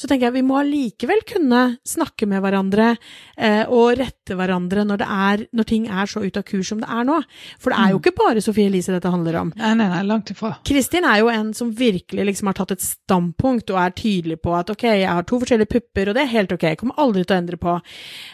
så 0.00 0.08
tenker 0.08 0.30
jeg 0.30 0.38
vi 0.38 0.44
må 0.48 0.56
allikevel 0.62 1.20
kunne 1.28 1.60
snakke 1.84 2.24
med 2.30 2.40
hverandre 2.40 2.94
eh, 3.36 3.68
og 3.68 3.98
rette 4.00 4.36
hverandre 4.38 4.86
når, 4.88 5.02
er, 5.04 5.42
når, 5.52 5.66
ting 5.68 5.88
er 5.92 6.08
så 6.08 6.22
ute 6.24 6.40
av 6.40 6.46
kurs 6.48 6.70
som 6.72 6.80
det 6.80 6.88
er 6.88 7.04
nå. 7.04 7.18
For 7.60 7.74
det 7.74 7.80
er 7.82 7.92
jo 7.92 7.98
mm. 7.98 8.02
ikke 8.06 8.16
bare 8.16 8.44
Sofie 8.44 8.70
Elise 8.70 8.94
dette 8.94 9.12
handler 9.12 9.36
om. 9.42 9.50
Nei, 9.60 9.74
nei, 9.76 9.88
nei, 9.92 10.00
langt 10.08 10.32
ifra. 10.32 10.54
Kristin 10.64 11.04
er 11.04 11.20
jo 11.20 11.28
en 11.32 11.50
som 11.56 11.72
virkelig 11.76 12.24
liksom 12.30 12.48
har 12.48 12.56
tatt 12.56 12.72
et 12.78 12.84
standpunkt 12.84 13.74
og 13.74 13.80
er 13.82 13.92
tydelig 13.98 14.38
på 14.40 14.54
at 14.56 14.72
ok, 14.72 14.86
jeg 14.88 15.10
har 15.10 15.28
to 15.28 15.42
forskjellige 15.42 15.72
pupper, 15.74 16.10
og 16.10 16.16
det 16.16 16.24
er 16.24 16.32
helt 16.32 16.56
ok, 16.56 16.64
jeg 16.70 16.80
kommer 16.80 17.04
aldri 17.04 17.26
til 17.26 17.36
å 17.36 17.40
endre 17.42 17.60
på. 17.60 17.76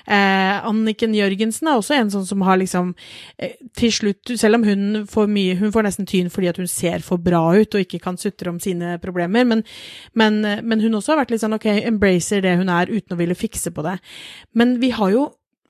Eh, 0.06 0.68
Anniken 0.70 1.18
Jørgensen 1.18 1.72
er 1.72 1.80
også 1.80 1.98
en 1.98 2.14
sånn 2.14 2.28
som 2.30 2.46
har 2.46 2.60
liksom 2.62 2.94
eh, 3.42 3.58
til 3.74 3.94
slutt, 3.98 4.36
selv 4.38 4.60
om 4.60 4.68
hun 4.68 5.02
får 5.10 5.26
mye, 5.34 5.58
hun 5.58 5.74
får 5.74 5.88
nesten 5.88 6.06
tyn 6.06 6.30
fordi 6.30 6.52
at 6.52 6.62
hun 6.62 6.70
ser 6.70 7.02
for 7.02 7.18
bra 7.22 7.42
ut 7.58 7.74
og 7.74 7.82
ikke 7.82 8.04
kan 8.06 8.20
sutre 8.20 8.54
om 8.54 8.62
sine 8.62 9.00
problemer, 9.02 9.42
men, 9.48 9.66
men, 10.14 10.38
men 10.62 10.86
hun 10.86 11.00
også 11.00 11.16
har 11.16 11.24
vært 11.24 11.34
litt 11.34 11.42
sånn 11.42 11.55
ok, 11.56 11.66
embracer 11.88 12.44
det 12.44 12.56
hun 12.60 12.70
er, 12.72 12.92
uten 12.92 13.16
å 13.16 13.20
ville 13.20 13.36
fikse 13.38 13.72
på 13.74 13.84
det. 13.86 13.98
Men 14.56 14.78
vi 14.82 14.92
har 14.96 15.12
jo 15.14 15.26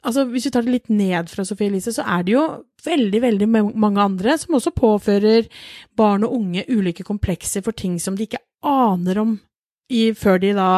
altså 0.06 0.22
Hvis 0.30 0.44
vi 0.46 0.50
tar 0.54 0.62
det 0.62 0.70
litt 0.70 0.90
ned 0.92 1.26
fra 1.26 1.42
Sophie 1.42 1.66
Elise, 1.66 1.90
så 1.90 2.04
er 2.06 2.22
det 2.22 2.36
jo 2.36 2.42
veldig 2.86 3.20
veldig 3.24 3.48
mange 3.50 3.98
andre 3.98 4.36
som 4.38 4.54
også 4.54 4.70
påfører 4.76 5.48
barn 5.98 6.22
og 6.22 6.36
unge 6.36 6.62
ulike 6.70 7.02
komplekser 7.02 7.64
for 7.66 7.74
ting 7.74 7.96
som 7.98 8.14
de 8.14 8.28
ikke 8.28 8.38
aner 8.62 9.18
om 9.18 9.32
i, 9.92 10.10
før 10.18 10.40
de 10.42 10.52
da 10.56 10.68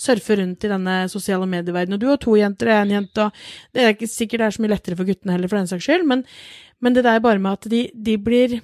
surfer 0.00 0.40
rundt 0.40 0.64
i 0.64 0.72
denne 0.72 0.96
sosiale 1.12 1.48
medieverdenen. 1.48 1.96
Og 1.96 2.02
du 2.02 2.08
har 2.10 2.20
to 2.20 2.36
jenter 2.36 2.70
og 2.70 2.82
én 2.82 2.94
jente, 2.96 3.26
og 3.28 3.76
det 3.76 3.84
er 3.84 3.94
ikke 3.94 4.10
sikkert 4.10 4.42
det 4.42 4.48
er 4.48 4.56
så 4.56 4.64
mye 4.64 4.74
lettere 4.74 4.98
for 4.98 5.08
guttene 5.08 5.36
heller, 5.36 5.50
for 5.52 5.60
den 5.60 5.70
saks 5.70 5.86
skyld, 5.86 6.08
men, 6.08 6.24
men 6.80 6.96
det 6.96 7.06
der 7.06 7.22
bare 7.24 7.40
med 7.42 7.58
at 7.58 7.70
de, 7.72 7.86
de 7.94 8.16
blir 8.20 8.60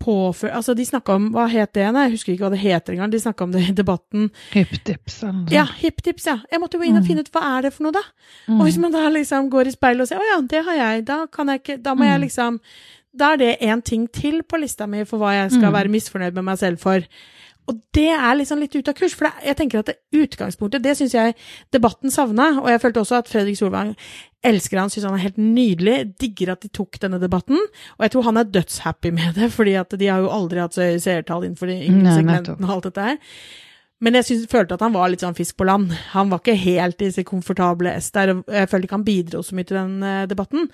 påføre 0.00 0.52
Altså, 0.56 0.74
de 0.74 0.86
snakka 0.86 1.16
om 1.18 1.28
Hva 1.34 1.46
het 1.50 1.74
det? 1.76 1.86
Nei, 1.94 2.06
jeg 2.08 2.16
husker 2.16 2.32
ikke 2.34 2.46
hva 2.46 2.52
det 2.54 2.62
heter 2.62 2.94
engang. 2.96 3.12
De 3.12 3.20
snakka 3.22 3.46
om 3.46 3.52
det 3.54 3.64
i 3.68 3.74
debatten. 3.76 4.30
Hiptips 4.54 5.20
eller 5.22 5.36
noe 5.42 5.54
Ja, 5.54 5.66
hiptips, 5.80 6.28
ja. 6.30 6.38
Jeg 6.50 6.62
måtte 6.62 6.80
jo 6.80 6.86
inn 6.86 6.98
og 6.98 7.04
mm. 7.04 7.08
finne 7.10 7.24
ut 7.26 7.32
hva 7.34 7.42
er 7.56 7.66
det 7.66 7.74
for 7.76 7.86
noe, 7.86 7.96
da? 7.96 8.04
Mm. 8.46 8.56
Og 8.58 8.64
hvis 8.68 8.80
man 8.82 8.94
da 8.94 9.04
liksom 9.12 9.50
går 9.52 9.70
i 9.70 9.74
speilet 9.76 10.04
og 10.04 10.10
sier 10.10 10.22
å 10.22 10.30
ja, 10.30 10.38
det 10.54 10.64
har 10.68 10.80
jeg, 10.80 11.04
da 11.10 11.20
kan 11.32 11.52
jeg 11.52 11.62
ikke 11.62 11.78
Da 11.84 11.94
må 11.96 12.06
mm. 12.06 12.10
jeg 12.10 12.24
liksom 12.26 12.62
Da 13.20 13.34
er 13.34 13.42
det 13.42 13.52
én 13.66 13.84
ting 13.84 14.08
til 14.12 14.42
på 14.42 14.60
lista 14.62 14.88
mi 14.90 15.04
for 15.08 15.22
hva 15.22 15.34
jeg 15.36 15.52
skal 15.56 15.68
mm. 15.68 15.76
være 15.78 15.94
misfornøyd 15.96 16.40
med 16.40 16.48
meg 16.52 16.60
selv 16.60 16.82
for. 16.82 17.06
Og 17.70 17.78
det 17.94 18.08
er 18.10 18.34
liksom 18.38 18.58
litt 18.62 18.74
ute 18.74 18.90
av 18.90 18.98
kurs, 18.98 19.14
for 19.14 19.30
jeg 19.44 19.56
tenker 19.58 19.80
at 19.80 19.92
det 19.92 20.00
utgangspunktet, 20.16 20.82
det 20.82 20.96
syns 20.98 21.14
jeg 21.14 21.36
debatten 21.74 22.10
savna, 22.10 22.50
og 22.62 22.68
jeg 22.72 22.82
følte 22.82 23.04
også 23.04 23.20
at 23.20 23.30
Fredrik 23.30 23.58
Solvang 23.60 23.94
elsker 24.46 24.80
han, 24.80 24.90
syns 24.90 25.06
han 25.06 25.16
er 25.18 25.26
helt 25.28 25.40
nydelig, 25.40 25.96
digger 26.20 26.54
at 26.54 26.64
de 26.64 26.72
tok 26.74 26.98
denne 27.02 27.20
debatten, 27.22 27.60
og 27.98 28.06
jeg 28.06 28.14
tror 28.14 28.28
han 28.30 28.40
er 28.40 28.52
dødshappy 28.56 29.14
med 29.14 29.38
det, 29.38 29.52
fordi 29.54 29.76
at 29.78 29.94
de 30.00 30.10
har 30.10 30.24
jo 30.24 30.32
aldri 30.34 30.62
hatt 30.64 30.76
så 30.76 30.88
høye 30.88 31.02
seertall 31.02 31.46
innenfor 31.46 31.70
de 31.70 31.80
yngre 31.86 32.16
segmentene 32.16 32.66
og 32.66 32.78
alt 32.78 32.88
dette 32.90 33.10
her. 33.10 33.20
Men 34.00 34.16
jeg 34.16 34.30
synes, 34.30 34.46
følte 34.48 34.76
at 34.78 34.82
han 34.82 34.94
var 34.96 35.10
litt 35.12 35.20
sånn 35.20 35.36
fisk 35.36 35.58
på 35.60 35.66
land. 35.68 35.90
Han 36.14 36.30
var 36.32 36.40
ikke 36.40 36.56
helt 36.56 37.02
i 37.04 37.10
sitt 37.12 37.28
komfortable 37.28 37.92
ess 37.92 38.08
der, 38.14 38.32
og 38.32 38.46
jeg 38.48 38.70
følte 38.72 38.88
ikke 38.88 38.96
han 38.96 39.04
bidro 39.04 39.42
så 39.44 39.56
mye 39.56 39.68
til 39.68 39.76
den 39.76 39.98
uh, 40.00 40.22
debatten. 40.30 40.70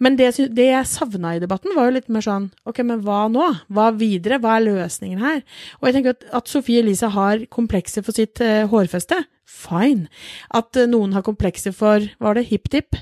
Men 0.00 0.16
det, 0.16 0.30
det 0.56 0.66
jeg 0.66 0.88
savna 0.88 1.34
i 1.36 1.42
debatten, 1.42 1.74
var 1.76 1.88
jo 1.88 1.96
litt 1.98 2.08
mer 2.12 2.24
sånn 2.24 2.48
ok, 2.68 2.80
men 2.88 3.02
hva 3.04 3.26
nå? 3.32 3.50
Hva 3.68 3.90
videre? 3.96 4.40
Hva 4.40 4.56
er 4.56 4.66
løsningen 4.68 5.20
her? 5.20 5.42
Og 5.80 5.88
jeg 5.88 5.98
tenker 5.98 6.16
at, 6.16 6.24
at 6.40 6.48
Sofie 6.48 6.80
Elise 6.80 7.12
har 7.12 7.44
komplekser 7.52 8.06
for 8.06 8.16
sitt 8.16 8.40
uh, 8.40 8.64
hårfeste. 8.72 9.20
Fine. 9.44 10.08
At 10.56 10.72
uh, 10.80 10.88
noen 10.88 11.12
har 11.16 11.26
komplekser 11.26 11.76
for 11.76 12.08
var 12.22 12.38
det? 12.38 12.48
Hip-dip? 12.48 12.96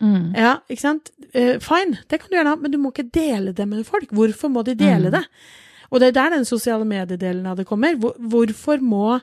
Mm. 0.00 0.32
Ja, 0.38 0.56
ikke 0.70 0.84
sant? 0.86 1.12
Uh, 1.34 1.58
fine, 1.60 2.00
det 2.08 2.22
kan 2.22 2.32
du 2.32 2.38
gjerne 2.38 2.54
ha, 2.54 2.60
men 2.62 2.72
du 2.72 2.80
må 2.80 2.94
ikke 2.94 3.10
dele 3.12 3.52
det 3.52 3.68
med 3.68 3.84
folk. 3.86 4.08
Hvorfor 4.16 4.52
må 4.52 4.64
de 4.64 4.78
dele 4.78 5.12
mm. 5.12 5.18
det? 5.18 5.24
Og 5.92 6.00
det 6.00 6.10
er 6.10 6.16
der 6.16 6.36
den 6.36 6.48
sosiale 6.48 6.88
mediedelen 6.88 7.44
av 7.48 7.60
det 7.60 7.68
kommer. 7.68 7.96
Hvor, 8.00 8.16
hvorfor 8.16 8.80
må 8.84 9.18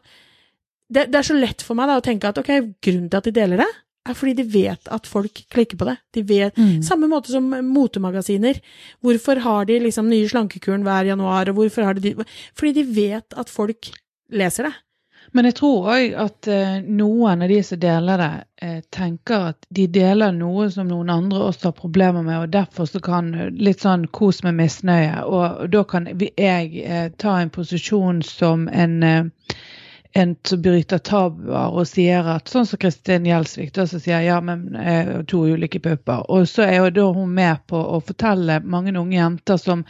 det, 0.86 1.08
det, 1.10 1.18
er 1.18 1.26
så 1.26 1.38
lett 1.38 1.64
for 1.66 1.78
meg 1.78 1.90
da 1.90 1.98
å 1.98 2.06
tenke 2.06 2.30
at 2.30 2.38
ok, 2.38 2.52
grunnen 2.84 3.10
til 3.10 3.18
at 3.18 3.28
de 3.28 3.34
deler 3.34 3.62
det, 3.64 3.70
er 4.06 4.18
fordi 4.18 4.36
de 4.40 4.46
vet 4.54 4.92
at 4.94 5.10
folk 5.10 5.44
klikker 5.52 5.80
på 5.80 5.88
det. 5.90 5.98
De 6.14 6.24
vet, 6.28 6.58
mm. 6.58 6.82
Samme 6.86 7.10
måte 7.12 7.34
som 7.34 7.50
motemagasiner. 7.50 8.62
Hvorfor 9.04 9.42
har 9.44 9.68
de 9.70 9.80
liksom 9.84 10.10
nye 10.12 10.30
slankekuren 10.30 10.86
hver 10.86 11.12
januar, 11.12 11.50
og 11.50 11.60
hvorfor 11.60 11.90
har 11.90 12.00
de 12.00 12.16
Fordi 12.54 12.74
de 12.80 12.84
vet 12.96 13.38
at 13.38 13.50
folk 13.50 13.92
leser 14.32 14.70
det. 14.70 14.76
Men 15.36 15.50
jeg 15.50 15.56
tror 15.58 15.88
òg 15.92 16.14
at 16.22 16.48
eh, 16.48 16.76
noen 16.86 17.42
av 17.44 17.50
de 17.52 17.58
som 17.66 17.80
deler 17.82 18.22
det, 18.22 18.34
eh, 18.62 18.78
tenker 18.94 19.50
at 19.50 19.66
de 19.74 19.88
deler 19.92 20.32
noe 20.36 20.70
som 20.72 20.88
noen 20.88 21.10
andre 21.12 21.42
også 21.50 21.72
har 21.72 21.76
problemer 21.80 22.24
med, 22.24 22.38
og 22.44 22.54
derfor 22.54 22.88
så 22.88 23.02
kan 23.04 23.34
litt 23.58 23.84
sånn 23.84 24.06
kos 24.16 24.44
med 24.46 24.56
misnøye. 24.62 25.26
Og 25.26 25.66
da 25.74 25.84
kan 25.90 26.08
jeg 26.14 26.86
eh, 26.86 27.10
ta 27.18 27.40
en 27.42 27.52
posisjon 27.52 28.22
som 28.24 28.70
en 28.70 29.32
en 30.18 30.36
som 30.48 30.62
bryter 30.62 31.02
tabuer 31.04 31.74
og 31.76 31.88
sier 31.90 32.28
at 32.36 32.48
Sånn 32.48 32.68
som 32.70 32.80
Kristin 32.80 33.26
Gjelsvik, 33.28 33.74
da, 33.76 33.84
som 33.90 34.00
sier 34.00 34.24
ja, 34.24 34.38
men 34.40 34.70
eh, 34.80 35.10
to 35.28 35.42
ulike 35.44 35.82
pupper. 35.84 36.24
Og 36.32 36.48
så 36.48 36.64
er 36.64 36.78
jo 36.78 36.94
da 36.96 37.08
hun 37.18 37.34
med 37.36 37.66
på 37.68 37.80
å 37.80 38.00
fortelle 38.00 38.62
mange 38.64 38.94
unge 38.96 39.18
jenter 39.18 39.60
som 39.60 39.84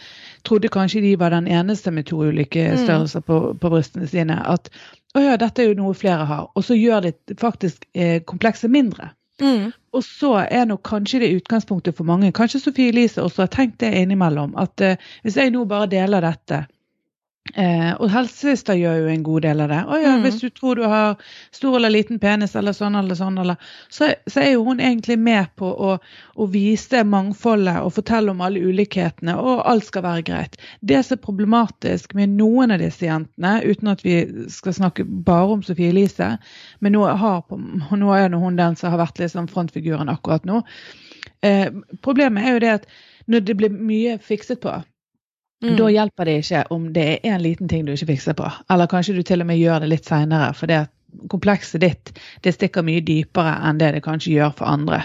trodde 0.48 0.72
kanskje 0.74 1.04
de 1.06 1.14
var 1.22 1.36
den 1.36 1.46
eneste 1.46 1.94
med 1.94 2.10
to 2.10 2.24
ulike 2.26 2.72
mm. 2.72 2.82
størrelser 2.84 3.26
på, 3.28 3.40
på 3.62 3.74
brystene 3.76 4.10
sine, 4.10 4.40
at 4.42 4.72
å 5.16 5.22
ja, 5.22 5.38
dette 5.40 5.62
er 5.62 5.70
jo 5.70 5.78
noe 5.84 5.94
flere 5.96 6.26
har. 6.28 6.50
Og 6.58 6.66
så 6.66 6.76
gjør 6.76 7.06
det 7.06 7.38
faktisk 7.40 7.86
eh, 7.94 8.18
komplekset 8.26 8.74
mindre. 8.74 9.14
Mm. 9.42 9.72
Og 9.94 10.04
så 10.04 10.34
er 10.44 10.66
nok 10.66 10.82
kanskje 10.88 11.22
det 11.22 11.34
utgangspunktet 11.38 11.96
for 11.98 12.08
mange. 12.08 12.34
Kanskje 12.36 12.66
Sofie 12.66 12.90
Elise 12.90 13.24
også 13.24 13.46
har 13.46 13.52
tenkt 13.54 13.80
det 13.84 13.94
innimellom. 13.94 14.56
At 14.60 14.82
eh, 14.82 14.98
hvis 15.24 15.38
jeg 15.40 15.54
nå 15.54 15.64
bare 15.70 15.92
deler 15.92 16.26
dette, 16.26 16.66
Eh, 17.54 17.92
og 18.02 18.10
helsesøster 18.10 18.74
gjør 18.74 19.04
jo 19.04 19.10
en 19.14 19.24
god 19.24 19.44
del 19.46 19.60
av 19.62 19.70
det. 19.70 19.78
Å 19.86 19.98
ja, 20.02 20.14
mm. 20.18 20.24
Hvis 20.26 20.40
du 20.42 20.48
tror 20.50 20.80
du 20.80 20.88
har 20.90 21.20
stor 21.54 21.76
eller 21.78 21.94
liten 21.94 22.18
penis 22.20 22.56
eller 22.58 22.74
sånn 22.74 22.98
eller 22.98 23.18
sånn, 23.20 23.38
eller, 23.44 23.60
så, 23.86 24.10
så, 24.26 24.40
er 24.42 24.56
jo 24.56 24.64
hun 24.66 24.82
egentlig 24.82 25.20
med 25.22 25.52
på 25.60 25.70
å, 25.70 25.92
å, 26.02 26.48
vise 26.50 27.04
mangfoldet 27.06 27.84
og 27.86 27.94
fortelle 28.00 28.34
om 28.34 28.42
alle 28.42 28.64
ulikhetene, 28.66 29.38
og 29.38 29.62
alt 29.70 29.86
skal 29.86 30.08
være 30.08 30.26
greit. 30.26 30.58
Det 30.82 31.04
som 31.06 31.20
er 31.20 31.26
problematisk 31.28 32.18
med 32.18 32.34
noen 32.34 32.74
av 32.74 32.82
disse 32.82 33.06
jentene, 33.06 33.54
uten 33.62 33.94
at 33.94 34.02
vi 34.04 34.18
skal 34.52 34.76
snakke 34.80 35.06
bare 35.06 35.60
om 35.60 35.64
Sofie 35.64 35.94
Elise, 35.94 36.34
men 36.82 36.98
nå, 36.98 37.06
på, 37.46 37.62
nå 37.94 38.18
er 38.18 38.34
hun 38.34 38.58
den 38.58 38.80
som 38.80 38.90
har 38.90 39.06
vært 39.06 39.22
liksom 39.22 39.52
frontfiguren 39.54 40.10
akkurat 40.12 40.50
nå. 40.50 40.64
Eh, 41.46 41.70
problemet 42.02 42.50
er 42.50 42.58
jo 42.58 42.66
det 42.66 42.76
at 42.82 42.92
når 43.30 43.46
det 43.46 43.58
blir 43.62 43.80
mye 43.94 44.18
fikset 44.22 44.66
på, 44.66 44.74
Mm. 45.66 45.78
Da 45.80 45.90
hjelper 45.92 46.30
det 46.30 46.38
ikke 46.44 46.64
om 46.76 46.88
det 46.94 47.06
er 47.16 47.34
en 47.34 47.44
liten 47.44 47.70
ting 47.72 47.86
du 47.86 47.94
ikke 47.96 48.12
fikser 48.14 48.38
på. 48.38 48.50
Eller 48.70 48.92
kanskje 48.92 49.16
du 49.18 49.24
til 49.26 49.42
og 49.42 49.50
med 49.50 49.60
gjør 49.60 49.84
det 49.84 49.92
litt 49.92 50.10
seinere, 50.10 50.54
for 50.58 50.72
det 50.72 50.86
komplekset 51.32 51.82
ditt 51.82 52.12
det 52.44 52.56
stikker 52.56 52.84
mye 52.84 53.04
dypere 53.06 53.54
enn 53.64 53.80
det 53.80 53.94
det 53.96 54.04
kanskje 54.06 54.36
gjør 54.36 54.56
for 54.58 54.72
andre. 54.72 55.04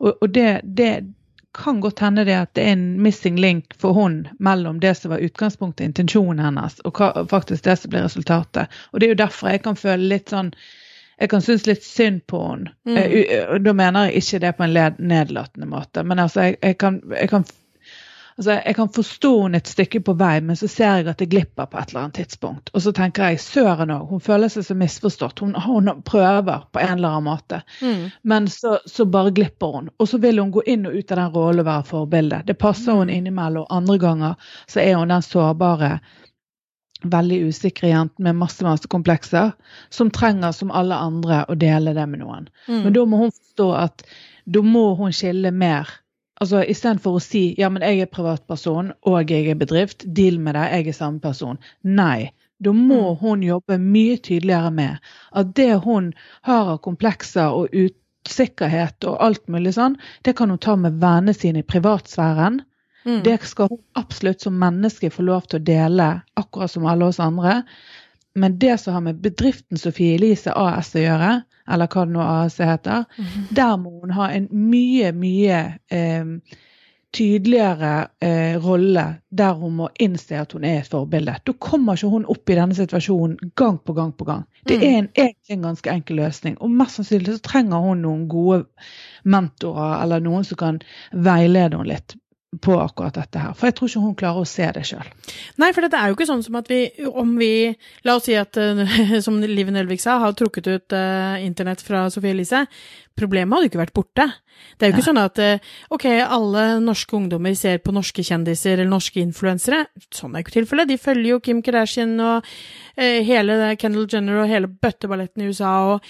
Og, 0.00 0.14
og 0.14 0.30
det, 0.34 0.60
det, 0.64 0.92
kan 1.52 1.80
godt 1.80 1.98
hende 2.00 2.24
det 2.24 2.32
at 2.32 2.54
det 2.56 2.62
er 2.64 2.72
en 2.72 3.02
missing 3.04 3.36
link 3.36 3.74
for 3.76 3.92
hun 3.92 4.22
mellom 4.40 4.78
det 4.80 4.94
som 4.96 5.12
var 5.12 5.20
utgangspunktet, 5.20 5.84
intensjonen 5.84 6.40
hennes, 6.40 6.78
og 6.88 6.96
hva, 6.96 7.26
faktisk 7.28 7.66
det 7.66 7.76
som 7.76 7.92
blir 7.92 8.06
resultatet. 8.06 8.72
Og 8.92 9.00
det 9.00 9.06
er 9.06 9.12
jo 9.12 9.18
derfor 9.20 9.52
jeg 9.52 9.62
kan 9.66 9.76
føle 9.76 10.14
litt 10.14 10.32
sånn 10.32 10.54
jeg 11.20 11.28
kan 11.30 11.44
synes 11.44 11.66
litt 11.68 11.84
synd 11.84 12.22
på 12.26 12.40
henne. 12.40 12.72
Mm. 12.88 12.96
Uh, 12.96 13.58
da 13.62 13.74
mener 13.76 14.08
jeg 14.08 14.22
ikke 14.22 14.40
det 14.42 14.54
på 14.56 14.64
en 14.64 14.96
nedlatende 15.12 15.68
måte, 15.68 16.02
men 16.08 16.24
altså, 16.24 16.48
jeg, 16.48 16.56
jeg, 16.62 16.78
kan, 16.80 17.02
jeg 17.12 17.28
kan 17.30 17.44
Altså, 18.36 18.50
Jeg 18.64 18.74
kan 18.76 18.88
forstå 18.88 19.32
henne 19.42 19.60
et 19.60 19.68
stykke 19.68 20.00
på 20.00 20.14
vei, 20.18 20.40
men 20.40 20.56
så 20.56 20.68
ser 20.68 21.00
jeg 21.00 21.08
at 21.10 21.18
det 21.20 21.28
glipper 21.32 21.68
på 21.68 21.78
et 21.78 21.90
eller 21.90 22.06
annet 22.06 22.14
tidspunkt. 22.20 22.70
Og 22.72 22.82
så 22.82 22.92
tenker 22.96 23.28
jeg 23.28 23.42
søren 23.44 23.92
òg, 23.92 24.06
hun 24.08 24.22
føler 24.24 24.52
seg 24.52 24.64
så 24.66 24.76
misforstått. 24.78 25.42
Hun, 25.44 25.54
hun, 25.54 25.90
prøver 26.04 26.64
på 26.72 26.80
en 26.80 26.96
eller 26.96 27.18
annen 27.18 27.28
måte, 27.28 27.60
mm. 27.82 28.08
men 28.22 28.48
så, 28.48 28.78
så, 28.86 29.04
bare 29.04 29.34
glipper 29.36 29.76
hun. 29.76 29.92
Og 29.98 30.08
så 30.08 30.18
vil 30.22 30.40
hun 30.40 30.52
gå 30.54 30.64
inn 30.66 30.88
og 30.88 30.96
ut 30.96 31.12
av 31.12 31.20
den 31.20 31.36
rollen 31.36 31.64
og 31.64 31.68
være 31.68 31.88
forbilde. 31.90 32.42
Det 32.48 32.58
passer 32.58 32.96
hun 32.96 33.10
mm. 33.10 33.14
innimellom. 33.18 33.68
Andre 33.70 33.98
ganger 33.98 34.50
så 34.66 34.80
er 34.80 34.96
hun 34.96 35.12
den 35.12 35.24
sårbare 35.26 35.98
veldig 37.02 37.38
usikre 37.50 37.88
jenten 37.90 38.24
med 38.24 38.38
masse 38.38 38.64
masse 38.64 38.88
komplekser, 38.88 39.52
som 39.90 40.10
trenger, 40.14 40.52
som 40.52 40.70
alle 40.70 40.94
andre, 40.94 41.44
å 41.48 41.56
dele 41.58 41.94
det 41.96 42.06
med 42.08 42.22
noen. 42.22 42.46
Mm. 42.68 42.84
Men 42.84 42.94
da 42.96 43.04
må 43.06 43.24
hun 43.24 43.34
forstå 43.34 43.68
at 43.78 44.06
da 44.44 44.62
må 44.66 44.92
hun 44.98 45.14
skille 45.14 45.52
mer 45.54 45.90
Altså 46.42 46.64
Istedenfor 46.66 47.18
å 47.18 47.22
si 47.22 47.42
ja, 47.60 47.68
men 47.70 47.84
jeg 47.86 48.02
er 48.02 48.10
privatperson 48.10 48.90
og 49.06 49.30
jeg 49.30 49.52
er 49.52 49.58
bedrift, 49.58 50.02
deal 50.16 50.40
med 50.42 50.56
det, 50.58 50.64
jeg 50.72 50.88
er 50.90 50.96
samme 50.96 51.22
person. 51.22 51.60
Nei. 51.86 52.32
Da 52.62 52.72
må 52.74 52.98
mm. 52.98 53.18
hun 53.22 53.42
jobbe 53.46 53.78
mye 53.82 54.18
tydeligere 54.22 54.70
med 54.74 55.12
at 55.38 55.54
det 55.58 55.72
hun 55.86 56.12
har 56.46 56.74
av 56.74 56.82
komplekser 56.84 57.54
og 57.54 57.74
usikkerhet 57.74 59.06
og 59.10 59.22
alt 59.22 59.48
mulig 59.50 59.74
sånn, 59.78 59.96
det 60.22 60.36
kan 60.38 60.50
hun 60.50 60.60
ta 60.62 60.76
med 60.78 61.00
vennene 61.02 61.34
sine 61.34 61.62
i 61.62 61.66
privatsfæren. 61.66 62.60
Mm. 63.02 63.22
Det 63.26 63.38
skal 63.50 63.70
hun 63.72 63.82
absolutt 63.98 64.46
som 64.46 64.58
menneske 64.58 65.10
få 65.10 65.26
lov 65.26 65.48
til 65.50 65.58
å 65.58 65.66
dele, 65.66 66.08
akkurat 66.38 66.70
som 66.70 66.86
alle 66.86 67.10
oss 67.10 67.22
andre. 67.22 67.62
Men 68.38 68.58
det 68.62 68.78
som 68.80 68.94
har 68.94 69.06
med 69.08 69.18
bedriften 69.24 69.78
Sofie 69.78 70.14
Elise 70.18 70.54
AS 70.54 70.94
å 70.94 71.02
gjøre, 71.02 71.32
eller 71.72 71.88
hva 71.92 72.04
det 72.06 72.16
nå 72.16 72.26
AAC 72.26 72.58
heter, 72.68 73.06
mm 73.18 73.48
der 73.56 73.76
må 73.80 73.90
hun 74.00 74.12
ha 74.16 74.28
en 74.32 74.48
mye, 74.52 75.12
mye 75.16 75.58
eh, 75.92 76.58
tydeligere 77.12 78.08
eh, 78.20 78.56
rolle 78.64 79.04
der 79.28 79.52
hun 79.60 79.74
må 79.76 79.88
innse 80.00 80.38
at 80.40 80.52
hun 80.56 80.64
er 80.64 80.80
et 80.80 80.88
forbilde. 80.88 81.34
Da 81.46 81.52
kommer 81.60 81.98
ikke 81.98 82.12
hun 82.12 82.24
opp 82.32 82.50
i 82.50 82.56
denne 82.56 82.76
situasjonen 82.76 83.52
gang 83.56 83.78
på 83.84 83.92
gang 83.92 84.12
på 84.16 84.24
gang. 84.28 84.46
Det 84.68 84.78
mm. 84.78 84.86
er 84.86 84.96
en, 84.98 85.08
egentlig 85.16 85.56
en 85.56 85.68
ganske 85.68 85.92
enkel 85.92 86.22
løsning, 86.22 86.56
og 86.60 86.70
mest 86.70 87.00
sannsynlig 87.00 87.36
så 87.36 87.44
trenger 87.50 87.84
hun 87.84 88.02
noen 88.06 88.26
gode 88.32 88.64
mentorer 89.24 90.00
eller 90.02 90.24
noen 90.24 90.48
som 90.48 90.60
kan 90.60 90.82
veilede 91.12 91.76
henne 91.76 91.88
litt 91.92 92.16
på 92.60 92.74
akkurat 92.80 93.14
dette 93.16 93.40
her. 93.40 93.54
For 93.56 93.68
jeg 93.68 93.76
tror 93.78 93.88
ikke 93.88 94.02
hun 94.02 94.16
klarer 94.18 94.44
å 94.44 94.48
se 94.48 94.66
det 94.76 94.84
sjøl. 94.88 95.06
Nei, 95.62 95.70
for 95.72 95.86
det 95.86 95.96
er 95.96 96.10
jo 96.10 96.16
ikke 96.18 96.28
sånn 96.28 96.44
som 96.44 96.58
at 96.60 96.68
vi, 96.68 96.82
om 97.08 97.36
vi 97.40 97.52
La 98.04 98.16
oss 98.18 98.26
si 98.28 98.34
at, 98.36 98.58
eh, 98.60 99.16
som 99.24 99.38
Liv 99.40 99.70
Nelvik 99.72 100.02
sa, 100.02 100.18
har 100.20 100.34
trukket 100.36 100.68
ut 100.68 100.96
uh, 100.96 101.38
internett 101.42 101.84
fra 101.84 102.04
Sofie 102.12 102.34
Elise. 102.34 102.66
Problemet 103.18 103.54
hadde 103.54 103.66
jo 103.66 103.70
ikke 103.72 103.80
vært 103.82 103.94
borte. 103.96 104.26
Det 104.78 104.86
er 104.86 104.90
jo 104.90 104.96
ikke 104.96 105.06
sånn 105.06 105.20
at 105.20 105.40
uh, 105.42 105.72
ok, 105.94 106.06
alle 106.22 106.64
norske 106.84 107.16
ungdommer 107.16 107.54
ser 107.58 107.80
på 107.82 107.94
norske 107.94 108.24
kjendiser 108.24 108.76
eller 108.76 108.90
norske 108.90 109.20
influensere. 109.22 109.84
Sånn 110.14 110.36
er 110.36 110.44
ikke 110.44 110.56
tilfellet. 110.58 110.90
De 110.90 111.00
følger 111.00 111.34
jo 111.34 111.40
Kim 111.44 111.60
Kardashian 111.64 112.14
og 112.22 112.48
eh, 112.96 113.20
hele 113.26 113.74
Kendal 113.80 114.08
Jenner 114.10 114.42
og 114.42 114.50
hele 114.50 114.70
bøtteballetten 114.70 115.44
i 115.44 115.50
USA 115.50 115.74
og 115.92 116.08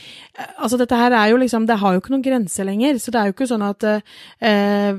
Altså, 0.62 0.78
dette 0.80 0.96
her 0.96 1.12
er 1.12 1.28
jo 1.28 1.38
liksom 1.40 1.66
Det 1.68 1.76
har 1.78 1.92
jo 1.92 2.00
ikke 2.00 2.12
noen 2.14 2.24
grenser 2.24 2.66
lenger. 2.66 2.96
Så 3.02 3.12
det 3.12 3.20
er 3.20 3.28
jo 3.28 3.34
ikke 3.34 3.48
sånn 3.50 3.64
at 3.66 3.84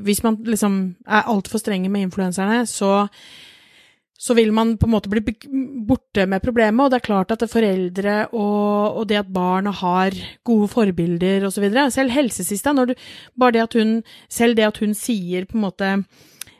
hvis 0.05 0.22
man 0.25 0.38
liksom 0.45 0.77
er 1.07 1.31
altfor 1.31 1.62
strenge 1.62 1.89
med 1.91 2.07
influenserne, 2.07 2.63
så 2.69 3.07
så 4.23 4.35
vil 4.37 4.53
man 4.55 4.77
på 4.79 4.87
en 4.87 4.93
måte 4.93 5.11
bli 5.11 5.21
borte 5.83 6.23
med 6.29 6.43
problemet. 6.43 6.85
Og 6.85 6.91
det 6.91 7.01
er 7.01 7.07
klart 7.09 7.33
at 7.35 7.43
foreldre 7.51 8.17
og, 8.31 8.99
og 9.01 9.07
det 9.09 9.19
at 9.19 9.31
barna 9.35 9.73
har 9.75 10.15
gode 10.47 10.69
forbilder 10.71 11.43
osv. 11.49 11.65
Selv 11.91 12.13
helsesista, 12.15 12.71
når 12.71 12.93
du, 12.93 13.07
bare 13.35 13.57
det 13.57 13.65
at 13.65 13.75
hun, 13.79 13.97
selv 14.31 14.55
det 14.59 14.69
at 14.69 14.79
hun 14.79 14.95
sier 14.95 15.47
på 15.49 15.57
en 15.57 15.65
måte 15.65 15.89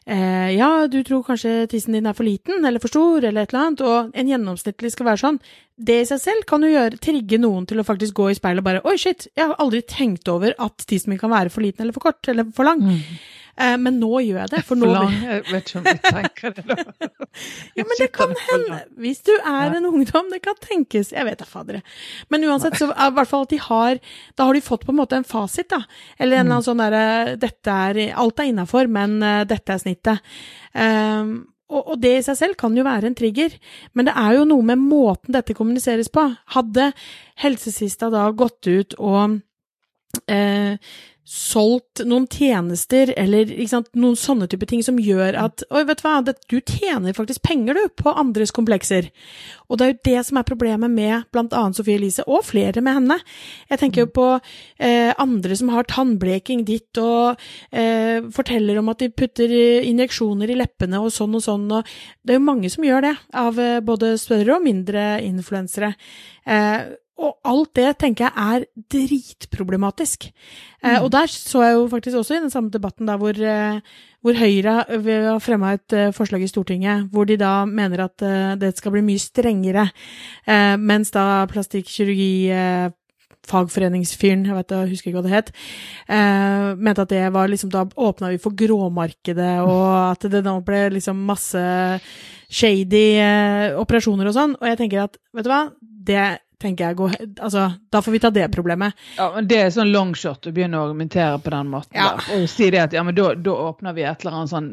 eh, 0.04 0.50
ja, 0.58 0.90
du 0.92 1.00
tror 1.08 1.24
kanskje 1.24 1.70
tissen 1.72 1.96
din 1.96 2.10
er 2.10 2.18
for 2.18 2.28
liten 2.28 2.66
eller 2.68 2.84
for 2.84 2.92
stor, 2.92 3.24
eller 3.24 3.46
et 3.46 3.54
eller 3.54 3.70
annet, 3.70 3.84
og 3.88 4.12
en 4.12 4.34
gjennomsnittlig 4.34 4.92
skal 4.92 5.08
være 5.14 5.22
sånn. 5.24 5.40
Det 5.80 6.02
i 6.02 6.10
seg 6.10 6.20
selv 6.20 6.48
kan 6.50 6.66
jo 6.68 6.74
gjøre, 6.74 7.00
trigge 7.00 7.40
noen 7.40 7.70
til 7.70 7.80
å 7.80 7.88
faktisk 7.88 8.20
gå 8.20 8.28
i 8.34 8.36
speilet 8.38 8.60
og 8.60 8.68
bare 8.68 8.84
Oi, 8.90 8.98
shit, 9.00 9.30
jeg 9.40 9.48
har 9.48 9.56
aldri 9.64 9.86
tenkt 9.88 10.28
over 10.32 10.52
at 10.60 10.84
tissen 10.90 11.16
min 11.16 11.22
kan 11.22 11.32
være 11.32 11.54
for 11.54 11.64
liten 11.64 11.86
eller 11.86 11.96
for 11.96 12.12
kort 12.12 12.28
eller 12.34 12.52
for 12.52 12.68
lang. 12.68 12.84
Mm. 12.84 13.24
Eh, 13.54 13.76
men 13.78 14.00
nå 14.02 14.10
gjør 14.24 14.40
jeg 14.42 14.52
det. 14.54 14.62
For, 14.66 14.80
nå 14.80 14.90
lang, 14.90 15.14
jeg 15.14 15.44
vet 15.52 15.70
ikke 15.70 15.82
om 15.82 15.86
du 15.86 16.08
tenker 16.08 16.56
det 16.58 16.64
da. 16.70 16.78
ja, 17.78 17.86
men 17.86 18.00
det 18.00 18.10
kan 18.16 18.34
hende. 18.48 18.80
Hvis 19.04 19.22
du 19.28 19.32
er 19.36 19.78
en 19.78 19.88
ungdom, 19.92 20.32
det 20.34 20.42
kan 20.46 20.58
tenkes. 20.64 21.14
Jeg 21.14 21.28
vet 21.30 21.42
da 21.42 21.48
fader. 21.50 21.80
Men 22.34 22.48
uansett, 22.50 22.80
så 22.80 22.90
i 22.90 23.10
hvert 23.14 23.30
fall 23.30 23.48
at 23.48 23.54
de 23.54 23.62
har 23.62 24.02
Da 24.38 24.48
har 24.48 24.58
de 24.58 24.66
fått 24.66 24.86
på 24.88 24.94
en 24.94 25.02
måte 25.04 25.20
en 25.20 25.28
fasit, 25.28 25.70
da. 25.70 25.84
Eller 26.18 26.42
en 26.42 26.48
eller 26.48 26.58
annen 26.58 26.64
mm. 26.64 26.68
sånn 26.70 26.84
derre 26.84 27.40
Dette 27.42 27.80
er 27.88 28.04
Alt 28.24 28.42
er 28.42 28.52
innafor, 28.52 28.90
men 28.92 29.18
uh, 29.22 29.42
dette 29.48 29.76
er 29.76 29.82
snittet. 29.82 30.36
Um, 30.74 31.44
og, 31.74 31.96
det 32.02 32.12
i 32.18 32.26
seg 32.26 32.38
selv 32.38 32.58
kan 32.60 32.76
jo 32.78 32.86
være 32.86 33.10
en 33.10 33.16
trigger, 33.18 33.56
men 33.98 34.06
det 34.06 34.14
er 34.20 34.38
jo 34.38 34.44
noe 34.46 34.66
med 34.68 34.82
måten 34.82 35.34
dette 35.34 35.56
kommuniseres 35.58 36.12
på. 36.14 36.26
Hadde 36.54 36.92
helsesista 37.42 38.12
da 38.14 38.28
gått 38.38 38.70
ut 38.70 38.94
og 39.00 39.40
eh, 40.30 40.78
solgt 41.24 42.02
noen 42.04 42.26
tjenester 42.28 43.14
eller 43.16 43.48
sant, 43.72 43.88
noen 43.96 44.18
sånne 44.20 44.50
type 44.52 44.68
ting 44.68 44.82
som 44.84 44.98
gjør 45.00 45.38
at 45.40 45.64
Oi, 45.72 45.86
vet 45.88 46.02
du 46.02 46.04
hva, 46.04 46.18
det, 46.26 46.36
du 46.52 46.58
tjener 46.60 47.16
faktisk 47.16 47.46
penger, 47.48 47.78
du, 47.78 47.94
på 47.96 48.12
andres 48.12 48.52
komplekser. 48.56 49.08
Og 49.72 49.80
det 49.80 49.86
er 49.86 49.94
jo 49.94 50.00
det 50.10 50.24
som 50.28 50.40
er 50.40 50.48
problemet 50.48 50.92
med 50.92 51.24
blant 51.34 51.56
annet 51.56 51.80
Sofie 51.80 51.96
Elise, 51.96 52.26
og 52.28 52.44
flere 52.46 52.84
med 52.84 53.00
henne. 53.00 53.18
Jeg 53.72 53.82
tenker 53.82 54.04
jo 54.04 54.12
på 54.14 54.28
eh, 54.36 55.14
andre 55.22 55.58
som 55.58 55.72
har 55.74 55.88
tannbleking 55.90 56.66
ditt, 56.68 56.92
og 57.00 57.40
eh, 57.72 58.20
forteller 58.36 58.82
om 58.82 58.92
at 58.92 59.06
de 59.06 59.12
putter 59.14 59.54
injeksjoner 59.88 60.52
i 60.52 60.60
leppene 60.60 61.00
og 61.00 61.14
sånn 61.16 61.40
og 61.40 61.46
sånn, 61.46 61.70
og 61.72 61.88
det 62.24 62.36
er 62.36 62.42
jo 62.42 62.50
mange 62.50 62.74
som 62.74 62.84
gjør 62.86 63.08
det, 63.08 63.16
av 63.46 63.64
eh, 63.64 63.80
både 63.86 64.18
større 64.22 64.58
og 64.58 64.68
mindre 64.68 65.08
influensere. 65.24 65.94
Eh, 66.44 66.84
og 67.22 67.36
alt 67.46 67.76
det 67.78 67.92
tenker 68.02 68.26
jeg 68.26 68.34
er 68.34 68.64
dritproblematisk. 68.90 70.26
Eh, 70.82 70.96
mm. 70.96 71.04
og 71.04 71.12
der 71.14 71.30
så 71.30 71.62
jeg 71.62 71.76
jo 71.78 71.86
faktisk 71.92 72.18
også 72.18 72.38
i 72.38 72.42
den 72.42 72.54
samme 72.54 72.74
debatten 72.74 73.08
da 73.08 73.18
hvor, 73.22 73.38
eh, 73.38 73.80
hvor 74.22 74.40
Høyre 74.40 74.74
har 74.90 75.44
fremma 75.44 75.76
et 75.78 75.94
eh, 75.94 76.14
forslag 76.16 76.42
i 76.42 76.50
Stortinget 76.50 77.10
hvor 77.14 77.30
de 77.30 77.38
da 77.38 77.66
mener 77.70 78.08
at 78.08 78.26
eh, 78.26 78.56
det 78.58 78.74
skal 78.78 78.96
bli 78.96 79.06
mye 79.06 79.22
strengere, 79.22 79.88
eh, 80.48 80.76
mens 80.82 81.14
da 81.14 81.46
plastikkirurgi 81.52 82.34
eh, 82.50 82.90
fagforeningsfyren, 83.50 84.46
jeg 84.48 84.56
vet, 84.56 84.72
jeg 84.72 84.92
husker 84.94 85.12
ikke 85.12 85.20
hva 85.20 85.26
det 85.26 85.34
het, 85.34 85.50
eh, 86.08 86.70
mente 86.80 87.04
at 87.04 87.12
det 87.12 87.24
var 87.34 87.50
liksom 87.52 87.70
Da 87.70 87.84
åpna 87.86 88.30
vi 88.32 88.38
for 88.38 88.56
gråmarkedet, 88.56 89.60
og 89.62 90.12
at 90.12 90.32
det 90.32 90.44
nå 90.46 90.60
ble 90.64 90.90
liksom 90.96 91.26
masse 91.28 91.60
shady 92.54 93.06
eh, 93.20 93.74
operasjoner 93.80 94.30
og 94.30 94.36
sånn. 94.38 94.58
Og 94.60 94.70
jeg 94.70 94.80
tenker 94.84 95.06
at, 95.08 95.18
vet 95.34 95.48
du 95.48 95.52
hva, 95.52 95.64
det 95.82 96.26
tenker 96.64 96.92
jeg 96.92 96.98
går 97.00 97.16
Altså, 97.44 97.66
da 97.92 98.02
får 98.04 98.16
vi 98.16 98.22
ta 98.24 98.32
det 98.34 98.46
problemet. 98.54 99.00
Ja, 99.18 99.32
men 99.36 99.48
Det 99.50 99.60
er 99.60 99.74
sånn 99.74 99.92
longshot 99.94 100.48
å 100.48 100.54
begynne 100.56 100.80
å 100.80 100.88
argumentere 100.88 101.42
på 101.44 101.54
den 101.54 101.74
måten. 101.74 101.98
Ja. 101.98 102.14
Da, 102.16 102.38
og 102.38 102.48
si 102.52 102.70
det 102.74 102.86
at 102.86 102.96
ja, 102.96 103.04
men 103.04 103.18
da, 103.18 103.34
da 103.36 103.58
åpner 103.68 103.98
vi 103.98 104.06
et 104.08 104.24
eller 104.24 104.40
annet 104.40 104.54
sånn 104.54 104.72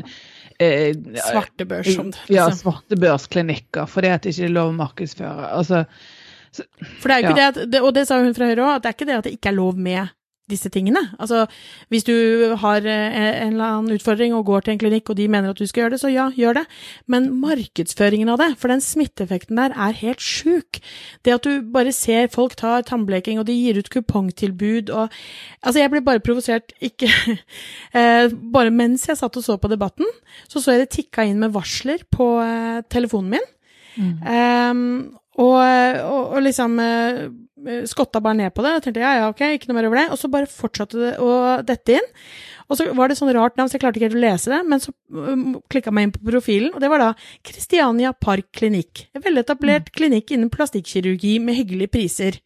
eh, 0.60 0.94
Svartebørs. 1.26 1.90
Sånn, 1.96 2.14
liksom. 2.14 2.36
Ja, 2.36 2.48
svartebørsklinikker 2.54 3.90
fordi 3.90 4.14
at 4.14 4.26
det 4.26 4.36
ikke 4.36 4.48
er 4.50 4.56
lov 4.56 4.72
å 4.74 4.78
markedsføre. 4.84 5.50
Altså, 5.50 5.84
så, 6.50 6.66
For 7.00 7.10
det 7.10 7.16
er 7.16 7.20
jo 7.22 7.28
ikke 7.30 7.36
ja. 7.42 7.50
det, 7.56 7.66
at, 7.66 7.82
og 7.82 7.92
det 7.96 8.06
sa 8.08 8.22
hun 8.22 8.34
fra 8.36 8.50
Høyre 8.50 8.66
òg, 8.66 8.72
at 8.76 8.86
det 8.86 8.92
er 8.92 8.98
ikke 8.98 9.10
det 9.10 9.18
at 9.18 9.28
det 9.28 9.36
ikke 9.38 9.52
er 9.52 9.58
lov 9.58 9.78
med 9.90 10.16
disse 10.50 10.70
tingene. 10.72 11.02
Altså, 11.18 11.44
hvis 11.92 12.06
du 12.06 12.14
har 12.60 12.84
eh, 12.84 13.18
en 13.46 13.54
eller 13.54 13.66
annen 13.66 13.96
utfordring 13.96 14.34
og 14.36 14.46
går 14.48 14.66
til 14.66 14.74
en 14.74 14.82
klinikk, 14.82 15.10
og 15.10 15.18
de 15.20 15.28
mener 15.30 15.52
at 15.52 15.60
du 15.60 15.66
skal 15.68 15.84
gjøre 15.84 15.94
det, 15.94 16.00
så 16.02 16.12
ja, 16.12 16.28
gjør 16.36 16.60
det. 16.60 16.64
Men 17.10 17.30
markedsføringen 17.42 18.32
av 18.32 18.40
det, 18.42 18.50
for 18.60 18.72
den 18.72 18.82
smitteeffekten 18.84 19.60
der 19.60 19.74
er 19.76 19.96
helt 20.02 20.24
sjuk. 20.24 20.82
Det 21.24 21.36
at 21.36 21.46
du 21.46 21.62
bare 21.72 21.94
ser 21.96 22.30
folk 22.32 22.56
ta 22.60 22.80
tannbleking, 22.86 23.40
og 23.40 23.48
de 23.48 23.56
gir 23.56 23.80
ut 23.80 23.92
kupongtilbud 23.92 24.92
og 24.94 25.08
Altså, 25.60 25.82
jeg 25.82 25.90
ble 25.92 26.00
bare 26.00 26.22
provosert, 26.24 26.72
ikke 26.80 27.08
eh, 27.98 28.32
Bare 28.52 28.72
mens 28.72 29.04
jeg 29.08 29.18
satt 29.18 29.36
og 29.36 29.44
så 29.44 29.58
på 29.60 29.68
debatten, 29.68 30.08
så 30.48 30.62
så 30.62 30.74
jeg 30.74 30.86
det 30.86 30.92
tikka 30.94 31.26
inn 31.28 31.40
med 31.42 31.52
varsler 31.52 32.04
på 32.10 32.32
eh, 32.40 32.80
telefonen 32.88 33.36
min. 33.36 33.48
Mm. 34.00 34.12
Um, 34.24 34.80
og, 35.40 35.56
og, 35.56 36.22
og, 36.34 36.40
liksom 36.42 36.78
skotta 37.88 38.22
bare 38.22 38.38
ned 38.38 38.54
på 38.54 38.64
det. 38.64 38.76
Og 38.76 38.84
tenkte 38.84 39.02
ja, 39.02 39.12
ja, 39.18 39.28
ok, 39.32 39.42
ikke 39.56 39.70
noe 39.70 39.78
mer 39.78 39.88
over 39.90 40.00
det. 40.00 40.06
Og 40.14 40.20
så 40.20 40.30
bare 40.32 40.50
fortsatte 40.50 41.00
det 41.00 41.12
å 41.22 41.32
dette 41.66 41.98
inn. 41.98 42.08
Og 42.70 42.78
så 42.78 42.86
var 42.94 43.10
det 43.10 43.16
sånn 43.18 43.32
rart 43.34 43.56
navn, 43.58 43.70
så 43.70 43.76
jeg 43.76 43.82
klarte 43.82 43.98
ikke 43.98 44.10
helt 44.12 44.20
å 44.20 44.22
lese 44.22 44.52
det. 44.52 44.60
Men 44.70 44.82
så 44.82 44.94
um, 45.10 45.56
klikka 45.72 45.92
meg 45.94 46.06
inn 46.06 46.14
på 46.14 46.22
profilen, 46.28 46.70
og 46.74 46.82
det 46.82 46.90
var 46.92 47.02
da 47.02 47.10
Christiania 47.46 48.12
Park 48.14 48.50
Klinikk. 48.56 49.08
En 49.16 49.24
veletablert 49.24 49.90
mm. 49.90 49.94
klinikk 49.98 50.30
innen 50.36 50.52
plastikkirurgi 50.54 51.38
med 51.42 51.58
hyggelige 51.58 51.94
priser. 51.96 52.38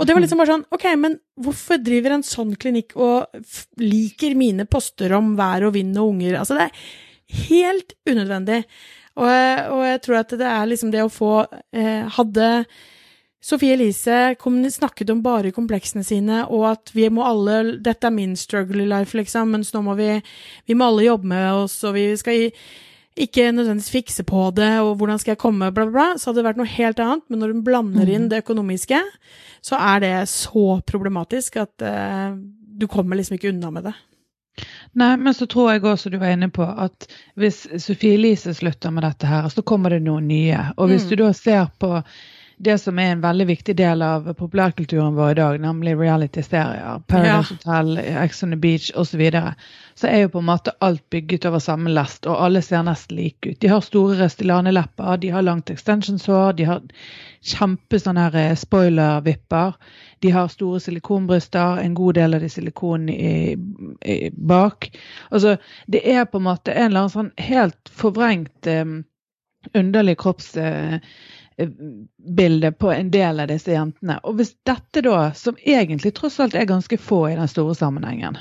Og 0.00 0.08
det 0.08 0.16
var 0.16 0.24
liksom 0.24 0.40
bare 0.40 0.54
sånn, 0.54 0.66
ok, 0.74 0.84
men 0.98 1.16
hvorfor 1.40 1.80
driver 1.80 2.16
en 2.16 2.24
sånn 2.26 2.56
klinikk 2.60 2.96
og 2.98 3.32
liker 3.80 4.36
mine 4.36 4.66
poster 4.68 5.14
om 5.16 5.32
vær 5.38 5.68
og 5.68 5.76
vind 5.76 5.96
og 6.00 6.14
unger? 6.16 6.36
Altså, 6.40 6.58
det 6.58 6.68
er 6.68 7.46
helt 7.48 7.94
unødvendig. 8.08 8.62
Og, 9.12 9.28
og, 9.28 9.82
jeg 9.86 10.00
tror 10.04 10.18
at 10.22 10.32
det 10.40 10.48
er 10.48 10.68
liksom 10.70 10.92
det 10.92 11.02
å 11.04 11.12
få 11.12 11.34
eh, 11.76 12.08
Hadde 12.16 12.46
Sofie 13.42 13.74
Elise 13.74 14.36
snakket 14.70 15.10
om 15.10 15.22
bare 15.22 15.50
kompleksene 15.50 16.04
sine, 16.06 16.44
og 16.46 16.68
at 16.70 16.92
vi 16.94 17.08
må 17.10 17.24
alle 17.26 17.78
Dette 17.82 18.06
er 18.06 18.14
min 18.14 18.36
struggle 18.36 18.86
life, 18.86 19.16
liksom, 19.18 19.50
mens 19.50 19.72
nå 19.74 19.82
må 19.82 19.96
vi 19.98 20.22
Vi 20.66 20.74
må 20.74 20.86
alle 20.86 21.08
jobbe 21.08 21.26
med 21.26 21.52
oss, 21.64 21.82
og 21.84 21.94
vi 21.94 22.12
skal 22.16 22.52
ikke 23.12 23.50
nødvendigvis 23.52 23.90
fikse 23.90 24.24
på 24.24 24.50
det, 24.56 24.80
og 24.80 24.96
hvordan 24.96 25.18
skal 25.18 25.34
jeg 25.34 25.42
komme, 25.42 25.72
bla, 25.74 25.84
bla, 25.84 25.92
bla, 25.92 26.06
så 26.16 26.30
hadde 26.30 26.40
det 26.40 26.46
vært 26.46 26.60
noe 26.62 26.70
helt 26.70 27.02
annet. 27.02 27.24
Men 27.28 27.42
når 27.42 27.50
hun 27.52 27.64
blander 27.66 28.08
inn 28.08 28.22
mm. 28.24 28.30
det 28.30 28.40
økonomiske, 28.40 29.00
så 29.60 29.76
er 29.76 30.00
det 30.00 30.14
så 30.32 30.78
problematisk 30.88 31.58
at 31.60 31.84
uh, 31.84 32.32
du 32.32 32.86
kommer 32.88 33.20
liksom 33.20 33.36
ikke 33.36 33.50
unna 33.52 33.68
med 33.74 33.90
det. 33.90 33.92
Nei, 34.96 35.10
men 35.16 35.34
så 35.36 35.44
tror 35.48 35.74
jeg 35.74 35.84
også 35.84 36.12
du 36.12 36.18
var 36.20 36.32
inne 36.32 36.48
på 36.52 36.64
at 36.64 37.04
hvis 37.40 37.66
Sofie 37.80 38.16
Elise 38.16 38.54
slutter 38.56 38.92
med 38.92 39.04
dette 39.04 39.28
her, 39.28 39.48
så 39.52 39.64
kommer 39.64 39.92
det 39.92 40.02
noen 40.06 40.28
nye. 40.28 40.62
Og 40.78 40.88
hvis 40.92 41.04
mm. 41.04 41.10
du 41.12 41.16
da 41.20 41.30
ser 41.36 41.68
på 41.80 41.98
det 42.62 42.76
som 42.78 42.98
er 42.98 43.10
en 43.12 43.22
veldig 43.22 43.46
viktig 43.48 43.74
del 43.74 44.02
av 44.06 44.28
populærkulturen 44.38 45.16
vår 45.16 45.30
i 45.32 45.38
dag, 45.40 45.56
nemlig 45.60 45.96
reality-serier, 45.98 47.00
Paradise 47.10 47.56
ja. 47.56 47.56
Hotel, 47.56 47.98
Ex 48.22 48.42
on 48.46 48.54
the 48.54 48.58
Beach 48.62 48.90
osv., 48.94 49.10
så, 49.12 49.18
videre, 49.18 49.54
så 49.98 50.06
er 50.06 50.22
jo 50.22 50.30
på 50.36 50.42
en 50.42 50.46
måte 50.46 50.74
alt 50.78 51.02
bygget 51.10 51.48
over 51.50 51.58
samme 51.64 51.90
lest, 51.90 52.28
og 52.30 52.38
alle 52.44 52.62
ser 52.62 52.84
nesten 52.86 53.18
like 53.18 53.50
ut. 53.50 53.58
De 53.60 53.72
har 53.72 53.82
store 53.82 54.20
Restylane-lepper, 54.20 55.18
de 55.24 55.32
har 55.34 55.42
langt 55.42 55.74
extensionshår, 55.74 56.54
de 56.60 56.68
har 56.70 56.86
kjempe 57.42 57.98
sånne 57.98 58.28
eh, 58.30 58.54
spoiler-vipper. 58.58 59.74
De 60.22 60.30
har 60.30 60.54
store 60.54 60.78
silikonbryster, 60.86 61.82
en 61.82 61.98
god 61.98 62.14
del 62.20 62.38
av 62.38 62.46
de 62.46 62.54
silikon 62.54 63.10
i, 63.10 63.58
i, 64.06 64.18
bak. 64.30 64.92
Altså, 65.34 65.58
det 65.90 66.06
er 66.14 66.30
på 66.30 66.38
en 66.38 66.46
måte 66.46 66.78
en 66.78 66.92
eller 66.92 67.08
annen 67.08 67.16
sånn 67.18 67.34
helt 67.42 67.90
forvrengt 67.90 68.70
um, 68.70 69.00
underlig 69.74 70.20
kropps... 70.22 70.54
uh, 70.54 71.02
på 72.78 72.92
en 72.92 73.10
del 73.10 73.40
av 73.40 73.50
disse 73.50 73.74
jentene. 73.74 74.18
Og 74.22 74.38
hvis 74.38 74.54
dette 74.68 75.02
da, 75.04 75.32
som 75.34 75.58
egentlig 75.62 76.14
tross 76.16 76.40
alt 76.40 76.54
er 76.54 76.70
ganske 76.70 76.98
få 76.98 77.26
i 77.30 77.36
den 77.36 77.50
store 77.50 77.74
sammenhengen, 77.78 78.38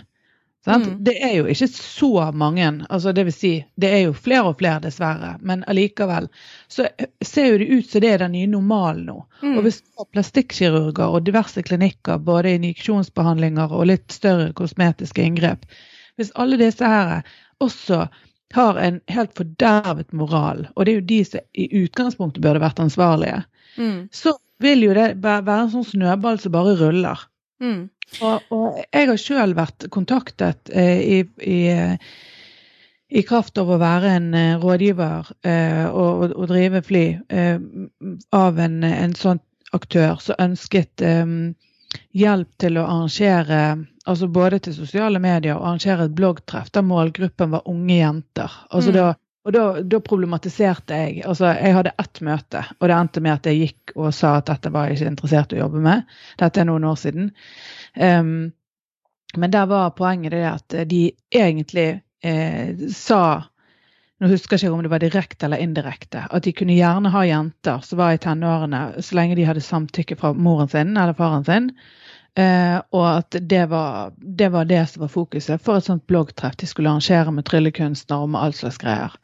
Mm. 0.68 1.04
Det 1.04 1.24
er 1.24 1.32
jo 1.36 1.48
ikke 1.50 1.68
så 1.68 2.32
mange, 2.32 2.86
altså 2.90 3.12
det 3.12 3.24
vil 3.26 3.34
si, 3.34 3.52
det 3.82 3.90
er 3.90 4.02
jo 4.04 4.14
flere 4.14 4.52
og 4.52 4.60
flere, 4.60 4.84
dessverre. 4.84 5.34
Men 5.42 5.64
allikevel 5.68 6.28
så 6.70 6.86
ser 7.26 7.48
jo 7.48 7.58
det 7.58 7.70
ut 7.72 7.90
som 7.90 8.04
det 8.04 8.12
er 8.14 8.22
den 8.22 8.36
nye 8.36 8.50
normalen 8.52 9.08
nå. 9.10 9.18
Mm. 9.42 9.56
Og 9.56 9.66
hvis 9.66 9.82
plastikkirurger 10.14 11.18
og 11.18 11.26
diverse 11.26 11.64
klinikker, 11.66 12.22
både 12.22 12.54
injeksjonsbehandlinger 12.60 13.74
og 13.74 13.88
litt 13.90 14.14
større 14.14 14.52
kosmetiske 14.54 15.26
inngrep, 15.26 15.66
hvis 16.20 16.34
alle 16.38 16.62
disse 16.62 16.86
her 16.86 17.24
også 17.62 18.06
har 18.56 18.78
en 18.82 19.00
helt 19.12 19.34
fordervet 19.38 20.12
moral, 20.16 20.68
og 20.76 20.86
det 20.86 20.94
er 20.94 21.00
jo 21.00 21.10
de 21.10 21.20
som 21.28 21.46
i 21.54 21.68
utgangspunktet 21.84 22.44
burde 22.44 22.64
vært 22.64 22.82
ansvarlige, 22.84 23.44
mm. 23.78 24.10
så 24.12 24.36
vil 24.62 24.86
jo 24.86 24.96
det 24.98 25.08
være 25.24 25.58
en 25.64 25.74
sånn 25.74 25.88
snøball 25.88 26.40
som 26.42 26.54
bare 26.56 26.76
ruller. 26.80 27.26
Mm. 27.62 27.90
Og, 28.20 28.52
og 28.52 28.82
jeg 28.82 29.08
har 29.08 29.20
sjøl 29.22 29.56
vært 29.56 29.88
kontaktet 29.94 30.72
eh, 30.74 31.00
i, 31.00 31.20
i, 31.48 31.60
i, 33.08 33.24
kraft 33.28 33.62
av 33.62 33.72
å 33.72 33.80
være 33.82 34.16
en 34.18 34.34
eh, 34.36 34.58
rådgiver 34.60 35.32
eh, 35.48 35.86
og, 35.88 36.34
og, 36.34 36.44
drive 36.52 36.82
fly 36.88 37.06
eh, 37.30 37.62
av 38.36 38.60
en, 38.60 38.82
en, 38.84 39.16
sånn 39.16 39.40
aktør 39.78 40.20
som 40.20 40.42
ønsket 40.44 41.06
eh, 41.08 41.38
hjelp 42.18 42.52
til 42.60 42.82
å 42.82 42.88
arrangere 42.90 43.62
altså 44.10 44.28
både 44.28 44.60
til 44.60 44.76
sosiale 44.76 45.20
medier 45.22 45.58
og 45.58 45.66
arrangere 45.66 46.08
et 46.08 46.16
bloggtreff 46.18 46.72
der 46.74 46.86
målgruppen 46.86 47.52
var 47.54 47.68
unge 47.70 47.98
jenter. 48.00 48.56
Altså 48.70 48.94
mm. 48.94 48.98
da 49.00 49.10
og 49.42 49.56
da, 49.56 49.62
da, 49.82 49.98
problematiserte 50.06 50.94
jeg. 50.94 51.22
Altså, 51.26 51.48
jeg 51.58 51.74
hadde 51.74 51.96
ett 51.98 52.20
møte, 52.22 52.60
og 52.78 52.86
det 52.86 52.94
endte 52.94 53.24
med 53.26 53.34
at 53.34 53.48
jeg 53.50 53.58
gikk 53.58 53.94
og 53.96 54.12
sa 54.14 54.36
at 54.38 54.52
dette 54.52 54.70
var 54.70 54.86
jeg 54.86 55.00
ikke 55.00 55.14
interessert 55.16 55.56
i 55.56 55.58
å 55.58 55.64
jobbe 55.64 55.82
med. 55.82 56.04
Dette 56.38 56.62
er 56.62 56.68
noen 56.70 56.86
år 56.86 57.00
siden. 57.02 57.32
Um, 57.98 58.52
men 59.42 59.54
der 59.54 59.66
var 59.72 59.96
poenget 59.98 60.36
det 60.36 60.44
at 60.46 60.76
de 60.92 61.08
egentlig 61.34 61.88
eh, 62.22 62.86
sa 62.94 63.24
nå 64.22 64.30
husker 64.30 64.54
jeg 64.60 64.68
ikke 64.68 64.78
om 64.78 64.84
det 64.86 64.92
var 64.94 65.02
direkte 65.02 65.48
eller 65.48 65.64
indirekte. 65.64 66.28
At 66.30 66.46
de 66.46 66.54
kunne 66.54 66.78
gjerne 66.78 67.10
ha 67.10 67.24
jenter 67.26 67.82
som 67.82 67.98
var 67.98 68.14
i 68.14 68.20
tenårene, 68.22 68.82
så 69.02 69.18
lenge 69.18 69.40
de 69.40 69.48
hadde 69.48 69.64
samtykke 69.66 70.20
fra 70.20 70.30
moren 70.38 70.70
sin 70.70 70.94
eller 70.94 71.18
faren 71.18 71.48
sin. 71.48 71.72
Eh, 72.40 72.78
og 72.96 73.06
at 73.10 73.36
det 73.42 73.66
var, 73.66 74.14
det 74.16 74.48
var, 74.50 74.66
det 74.66 74.86
som 74.88 75.04
var 75.04 75.12
fokuset 75.12 75.62
for 75.62 75.78
et 75.78 75.88
sånt 75.88 76.06
bloggtreff 76.08 76.56
de 76.56 76.70
skulle 76.70 76.92
arrangere 76.92 77.32
med 77.36 77.46
tryllekunstnere 77.50 78.24
og 78.24 78.32
med 78.32 78.42
all 78.46 78.56
slags 78.56 78.80
greier. 78.80 79.18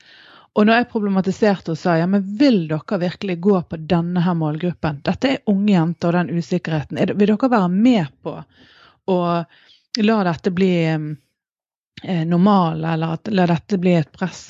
Og 0.57 0.65
når 0.65 0.79
jeg 0.79 0.89
problematiserte 0.91 1.71
og 1.71 1.77
sa 1.79 1.95
ja, 1.99 2.07
men 2.09 2.25
vil 2.39 2.63
dere 2.67 2.99
virkelig 2.99 3.37
gå 3.45 3.61
på 3.69 3.77
denne 3.77 4.23
her 4.25 4.35
målgruppen? 4.35 5.03
Dette 5.05 5.29
er 5.29 5.51
unge 5.53 5.71
jenter 5.75 6.09
og 6.09 6.17
den 6.17 6.41
usikkerheten. 6.41 6.97
Det, 6.97 7.15
vil 7.15 7.29
dere 7.29 7.51
være 7.53 7.69
med 7.71 8.09
på 8.25 8.33
å 9.07 9.17
la 10.01 10.17
dette 10.27 10.51
bli 10.51 10.71
eh, 10.89 12.23
normal, 12.25 12.81
eller 12.83 13.19
at, 13.19 13.29
la 13.31 13.45
dette 13.53 13.79
bli 13.81 13.93
et 13.99 14.11
press? 14.11 14.49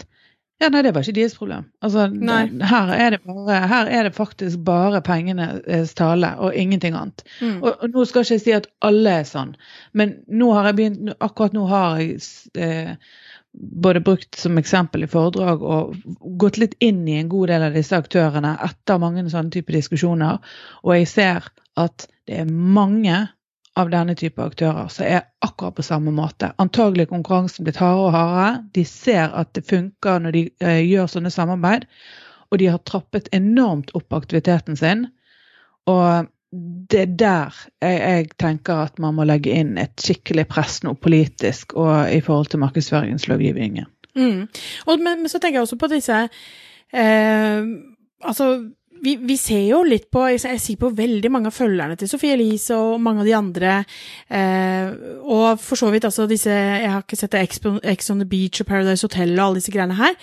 Ja, 0.58 0.72
nei, 0.74 0.82
det 0.82 0.96
var 0.96 1.06
ikke 1.06 1.20
deres 1.20 1.36
problem. 1.38 1.68
Altså, 1.86 2.08
her, 2.10 2.92
er 2.96 3.14
det 3.14 3.20
bare, 3.28 3.60
her 3.70 3.92
er 3.94 4.08
det 4.08 4.16
faktisk 4.16 4.64
bare 4.66 5.04
pengenes 5.06 5.94
tale 5.98 6.32
og 6.42 6.56
ingenting 6.58 6.98
annet. 6.98 7.22
Mm. 7.42 7.60
Og, 7.62 7.76
og, 7.76 7.92
nå 7.94 8.06
skal 8.10 8.26
ikke 8.26 8.38
jeg 8.40 8.44
si 8.46 8.56
at 8.58 8.70
alle 8.86 9.20
er 9.20 9.28
sånn, 9.30 9.54
men 9.94 10.16
nå 10.28 10.50
har 10.58 10.72
jeg 10.72 10.80
begynt, 10.80 11.14
akkurat 11.22 11.54
nå 11.54 11.68
har 11.70 12.02
jeg 12.02 12.18
eh, 12.58 12.96
både 13.86 14.02
brukt 14.06 14.42
som 14.42 14.58
eksempel 14.58 15.06
i 15.06 15.12
foredrag 15.12 15.62
og 15.62 15.96
gått 16.42 16.58
litt 16.62 16.74
inn 16.84 17.06
i 17.06 17.20
en 17.22 17.30
god 17.30 17.54
del 17.54 17.70
av 17.70 17.78
disse 17.78 17.98
aktørene 17.98 18.58
etter 18.66 19.02
mange 19.02 19.28
sånne 19.30 19.54
typer 19.54 19.78
diskusjoner, 19.78 20.42
og 20.82 20.98
jeg 20.98 21.10
ser 21.14 21.52
at 21.78 22.10
det 22.28 22.42
er 22.42 22.50
mange 22.50 23.28
av 23.78 23.92
denne 23.94 24.16
type 24.18 24.42
aktører 24.42 24.90
som 24.92 25.06
er 25.06 25.26
akkurat 25.46 25.76
på 25.78 25.86
samme 25.86 26.14
måte. 26.16 26.52
Antagelig 26.62 27.06
er 27.06 27.12
konkurransen 27.12 27.68
blitt 27.68 27.80
hardere 27.82 28.08
og 28.08 28.16
hardere. 28.16 28.64
De 28.76 28.86
ser 28.88 29.36
at 29.38 29.52
det 29.58 29.68
funker 29.70 30.24
når 30.24 30.36
de 30.36 30.46
eh, 30.64 30.82
gjør 30.88 31.12
sånne 31.14 31.34
samarbeid, 31.34 31.86
og 32.52 32.62
de 32.62 32.72
har 32.72 32.82
trappet 32.88 33.30
enormt 33.36 33.94
opp 33.98 34.16
aktiviteten 34.18 34.80
sin. 34.80 35.06
Og 35.88 36.30
det 36.92 37.02
er 37.02 37.12
der 37.20 37.58
jeg, 37.84 37.98
jeg, 38.00 38.30
tenker 38.40 38.86
at 38.88 39.00
man 39.04 39.18
må 39.18 39.26
legge 39.28 39.52
inn 39.52 39.76
et 39.82 39.94
skikkelig 40.00 40.48
press 40.50 40.80
nå 40.86 40.94
politisk 41.04 41.76
og 41.76 42.08
i 42.14 42.22
forhold 42.24 42.50
til 42.54 42.64
markedsføringslovgivningen. 42.64 43.90
Mm. 44.18 44.48
Men, 44.88 45.04
men, 45.04 45.30
så 45.30 45.38
tenker 45.38 45.60
jeg 45.60 45.68
også 45.68 45.78
på 45.78 45.92
disse 45.92 46.24
eh, 46.90 47.68
Altså 48.26 48.46
vi, 49.04 49.16
vi, 49.22 49.38
ser 49.40 49.64
jo 49.68 49.82
litt 49.88 50.10
på 50.14 50.26
jeg, 50.34 50.60
sier 50.62 50.80
på 50.82 50.92
veldig 50.96 51.32
mange 51.34 51.52
av 51.52 51.56
følgerne 51.56 51.98
til 52.00 52.10
Sophie 52.12 52.36
Elise 52.36 52.78
og 52.78 53.02
mange 53.04 53.24
av 53.24 53.30
de 53.30 53.36
andre. 53.38 53.78
Eh, 54.28 54.92
og 55.24 55.62
for 55.62 55.80
så 55.80 55.92
vidt 55.94 56.08
altså 56.08 56.28
disse 56.30 56.52
Jeg 56.52 56.92
har 56.92 57.04
ikke 57.04 57.20
sett 57.20 57.38
Ex 57.38 58.12
on 58.12 58.24
the 58.24 58.30
Beach 58.30 58.62
og 58.64 58.70
Paradise 58.70 59.06
Hotel 59.06 59.36
og 59.38 59.46
alle 59.46 59.62
disse 59.62 59.74
greiene 59.74 59.98
her 60.00 60.16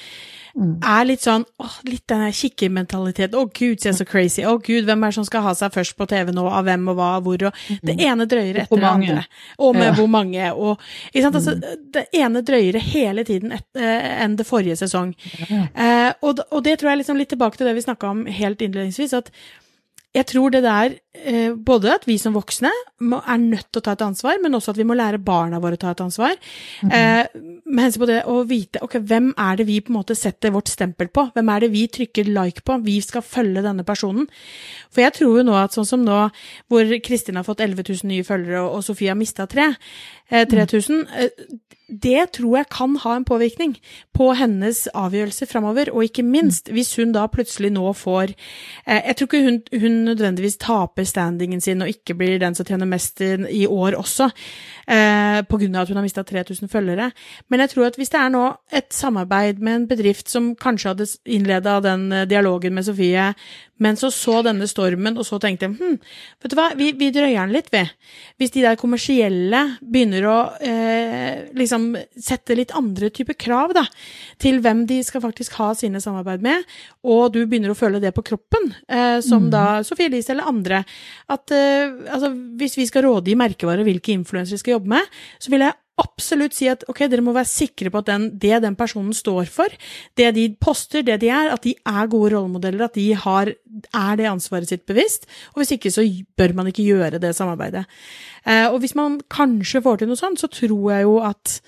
mm. 0.54 0.72
er 0.80 1.06
litt 1.08 1.24
sånn 1.24 1.44
åh, 1.62 1.76
litt 1.88 2.04
den 2.10 2.24
kikkermentaliteten. 2.34 3.36
Å 3.38 3.48
gud, 3.54 3.80
se 3.82 3.92
så 3.96 4.06
crazy. 4.08 4.44
Å 4.46 4.56
gud, 4.58 4.84
hvem 4.88 5.04
er 5.04 5.12
det 5.12 5.18
som 5.18 5.26
skal 5.28 5.44
ha 5.46 5.54
seg 5.58 5.74
først 5.74 5.96
på 5.98 6.06
TV 6.10 6.32
nå, 6.34 6.46
av 6.48 6.66
hvem 6.68 6.86
og 6.92 6.98
hva 6.98 7.10
og 7.18 7.28
hvor, 7.28 7.46
og 7.50 7.80
det 7.84 7.96
mm. 7.96 8.04
ene 8.08 8.28
drøyer 8.30 8.60
etter 8.64 8.84
det 8.84 8.90
andre. 8.90 9.24
Og 9.58 9.74
med 9.78 9.90
ja. 9.90 9.96
hvor 9.98 10.10
mange, 10.12 10.52
og 10.52 10.86
ikke 11.12 11.24
sant, 11.26 11.40
altså, 11.40 11.56
mm. 11.58 11.90
det 11.96 12.06
ene 12.20 12.44
drøyere 12.46 12.84
hele 12.84 13.26
tiden 13.28 13.56
et, 13.58 13.66
uh, 13.78 14.08
enn 14.24 14.38
det 14.38 14.48
forrige 14.48 14.78
sesong. 14.84 15.14
Ja. 15.48 15.66
Uh, 15.74 16.10
og, 16.30 16.44
og, 16.50 16.62
det 16.64 16.78
tror 16.80 16.94
jeg 16.94 17.04
liksom 17.04 17.20
litt 17.20 17.32
tilbake 17.34 17.60
til 17.60 17.68
det 17.68 17.76
vi 17.76 17.84
snakka 17.84 18.14
om 18.14 18.24
helt 18.30 18.64
innledningsvis, 18.64 19.16
at 19.16 19.30
jeg 20.14 20.26
tror 20.30 20.52
det 20.54 20.60
der 20.62 20.92
eh, 21.14 21.54
både 21.58 21.90
at 21.90 22.04
vi 22.06 22.14
som 22.22 22.36
voksne 22.36 22.70
er 22.70 23.40
nødt 23.42 23.66
til 23.72 23.80
å 23.80 23.84
ta 23.84 23.94
et 23.96 24.04
ansvar, 24.06 24.38
men 24.42 24.54
også 24.54 24.70
at 24.70 24.78
vi 24.78 24.86
må 24.86 24.94
lære 24.94 25.18
barna 25.18 25.58
våre 25.62 25.74
å 25.74 25.80
ta 25.82 25.90
et 25.90 26.02
ansvar. 26.04 26.36
Mm 26.82 26.90
-hmm. 26.90 26.94
eh, 26.94 27.60
med 27.66 27.84
hensyn 27.84 28.00
på 28.00 28.06
det 28.06 28.22
å 28.26 28.44
vite 28.46 28.82
ok, 28.82 28.94
hvem 29.00 29.34
er 29.38 29.56
det 29.56 29.66
vi 29.66 29.80
på 29.80 29.90
en 29.90 29.98
måte 29.98 30.14
setter 30.14 30.50
vårt 30.50 30.68
stempel 30.68 31.08
på? 31.08 31.30
Hvem 31.34 31.48
er 31.48 31.60
det 31.60 31.70
vi 31.72 31.86
trykker 31.88 32.24
like 32.24 32.62
på? 32.62 32.78
Vi 32.84 33.00
skal 33.00 33.22
følge 33.22 33.62
denne 33.62 33.84
personen. 33.84 34.28
For 34.90 35.00
jeg 35.00 35.12
tror 35.12 35.38
jo 35.38 35.42
nå 35.42 35.54
at 35.54 35.72
sånn 35.72 35.86
som 35.86 36.04
nå, 36.04 36.30
hvor 36.68 37.00
Kristin 37.00 37.36
har 37.36 37.44
fått 37.44 37.60
11 37.60 37.82
000 37.88 38.08
nye 38.08 38.24
følgere 38.24 38.60
og, 38.62 38.84
Sofie 38.84 39.08
har 39.08 39.16
mista 39.16 39.46
3, 39.46 39.76
eh, 40.30 40.46
3000, 40.46 41.06
eh, 41.16 41.28
det 41.88 42.32
tror 42.38 42.56
jeg 42.56 42.68
kan 42.72 42.94
ha 43.02 43.14
en 43.16 43.26
påvirkning 43.28 43.74
på 44.16 44.30
hennes 44.38 44.86
avgjørelse 44.96 45.46
framover. 45.50 45.90
Og 45.92 46.06
ikke 46.06 46.24
minst 46.24 46.70
hvis 46.72 46.94
hun 46.96 47.12
da 47.12 47.26
plutselig 47.28 47.70
nå 47.74 47.92
får 47.92 48.32
eh, 48.86 49.02
Jeg 49.10 49.16
tror 49.16 49.28
ikke 49.28 49.42
hun, 49.44 49.58
hun, 49.80 49.98
nødvendigvis 50.08 50.56
taper 50.62 51.04
standingen 51.04 51.60
sin 51.60 51.82
og 51.84 51.92
ikke 51.92 52.16
blir 52.16 52.38
den 52.40 52.56
som 52.56 52.66
tjener 52.66 52.88
mest 52.88 53.20
i 53.20 53.66
år 53.66 53.98
også, 53.98 54.30
eh, 54.88 55.42
pga. 55.44 55.80
at 55.80 55.88
hun 55.88 55.96
har 55.96 56.02
mista 56.02 56.22
3000 56.22 56.68
følgere. 56.68 57.10
Men 57.48 57.60
jeg 57.60 57.70
tror 57.70 57.86
at 57.86 57.96
hvis 57.96 58.10
det 58.10 58.20
er 58.20 58.32
nå 58.32 58.46
et 58.72 58.90
samarbeid 58.90 59.60
med 59.60 59.74
en 59.74 59.88
bedrift 59.88 60.28
som 60.30 60.54
kanskje 60.56 60.88
hadde 60.94 61.06
innleda 61.26 61.80
den 61.80 62.12
eh, 62.12 62.26
dialogen 62.26 62.74
med 62.74 62.84
Sofie, 62.84 63.34
men 63.82 63.96
så 63.98 64.10
så 64.14 64.38
denne 64.46 64.68
stormen, 64.70 65.16
og 65.18 65.26
så 65.26 65.40
tenkte 65.42 65.66
hm, 65.72 65.96
vet 66.42 66.52
du 66.52 66.56
hva, 66.58 66.68
vi, 66.78 66.92
vi 66.98 67.10
drøyer 67.14 67.40
den 67.40 67.54
litt, 67.56 67.70
vi. 67.74 67.82
Hvis 68.38 68.54
de 68.54 68.62
der 68.62 68.78
kommersielle 68.78 69.62
begynner 69.82 70.28
å 70.30 70.36
eh, 70.62 71.50
liksom 71.58 71.90
sette 72.14 72.54
litt 72.58 72.74
andre 72.78 73.10
typer 73.14 73.38
krav 73.38 73.74
da, 73.74 73.84
til 74.42 74.60
hvem 74.64 74.84
de 74.90 75.00
skal 75.06 75.24
faktisk 75.24 75.58
ha 75.58 75.72
sine 75.78 76.02
samarbeid 76.02 76.44
med, 76.44 76.66
og 77.02 77.34
du 77.34 77.42
begynner 77.42 77.74
å 77.74 77.78
føle 77.78 78.02
det 78.02 78.14
på 78.14 78.26
kroppen, 78.30 78.70
eh, 78.86 79.18
som 79.24 79.48
mm. 79.48 79.52
da 79.54 79.66
Sofie 79.86 80.10
Elise 80.10 80.34
eller 80.36 80.50
andre, 80.50 80.84
at 81.34 81.54
eh, 81.54 81.90
altså, 82.14 82.30
hvis 82.60 82.78
vi 82.78 82.86
skal 82.90 83.08
råde 83.08 83.34
i 83.34 83.38
merkevare 83.38 83.86
hvilke 83.86 84.14
influensere 84.14 84.60
vi 84.60 84.64
skal 84.64 84.78
jobbe 84.78 84.94
med, 84.94 85.16
så 85.42 85.50
vil 85.50 85.66
jeg 85.66 85.78
absolutt 86.00 86.56
si 86.56 86.66
at 86.70 86.82
ok, 86.90 87.04
dere 87.10 87.22
må 87.22 87.34
være 87.34 87.48
sikre 87.48 87.92
på 87.92 88.00
at 88.02 88.08
den, 88.08 88.26
det 88.40 88.58
den 88.64 88.76
personen 88.78 89.14
står 89.14 89.46
for, 89.52 89.72
det 90.18 90.32
de 90.36 90.48
poster, 90.60 91.04
det 91.06 91.20
de 91.22 91.30
er, 91.30 91.52
at 91.54 91.62
de 91.66 91.74
er 91.76 92.10
gode 92.10 92.32
rollemodeller, 92.34 92.88
at 92.88 92.98
de 92.98 93.06
har, 93.14 93.52
er 93.54 94.18
det 94.18 94.28
ansvaret 94.30 94.70
sitt 94.70 94.84
bevisst. 94.90 95.28
Og 95.54 95.62
hvis 95.62 95.74
ikke, 95.76 95.92
så 95.94 96.04
bør 96.38 96.56
man 96.58 96.70
ikke 96.70 96.86
gjøre 96.86 97.22
det 97.22 97.34
samarbeidet. 97.38 97.84
Eh, 98.42 98.66
og 98.66 98.80
hvis 98.82 98.96
man 98.98 99.20
kanskje 99.30 99.82
får 99.84 100.02
til 100.02 100.10
noe 100.10 100.20
sånt, 100.20 100.42
så 100.42 100.50
tror 100.50 100.90
jeg 100.96 101.06
jo 101.06 101.16
at 101.22 101.58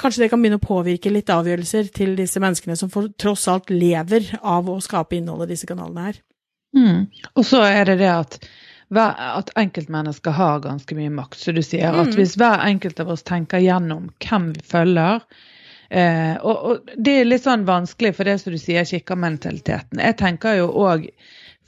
kanskje 0.00 0.24
det 0.24 0.30
kan 0.32 0.40
begynne 0.40 0.60
å 0.60 0.64
påvirke 0.64 1.12
litt 1.12 1.30
avgjørelser 1.32 1.90
til 1.94 2.14
disse 2.18 2.40
menneskene 2.40 2.78
som 2.78 2.90
for, 2.92 3.10
tross 3.20 3.48
alt 3.52 3.72
lever 3.74 4.30
av 4.40 4.70
å 4.70 4.78
skape 4.84 5.18
innholdet 5.18 5.50
i 5.50 5.56
disse 5.56 5.68
kanalene 5.68 6.06
her. 6.08 6.20
Mm. 6.76 7.06
Og 7.34 7.46
så 7.46 7.64
er 7.66 7.90
det 7.90 7.98
det 8.00 8.10
at 8.14 8.38
at 8.98 9.50
enkeltmennesker 9.58 10.34
har 10.34 10.60
ganske 10.60 10.94
mye 10.98 11.10
makt. 11.10 11.38
Så 11.38 11.52
du 11.52 11.62
sier 11.62 11.94
at 11.94 12.10
mm. 12.10 12.16
hvis 12.18 12.36
hver 12.40 12.64
enkelt 12.66 13.00
av 13.00 13.12
oss 13.14 13.22
tenker 13.22 13.62
gjennom 13.62 14.10
hvem 14.24 14.50
vi 14.56 14.64
følger 14.66 15.20
eh, 15.90 16.34
og, 16.42 16.56
og, 16.56 16.90
det 16.96 17.20
er 17.20 17.28
litt 17.28 17.46
sånn 17.46 17.66
vanskelig 17.68 18.16
for 18.16 18.26
det 18.26 18.38
som 18.42 18.54
du 18.54 18.58
sier, 18.58 18.88
kikkermentaliteten. 18.88 20.02
Jeg 20.02 20.18
tenker 20.18 20.58
jo 20.58 20.72
òg 20.74 21.06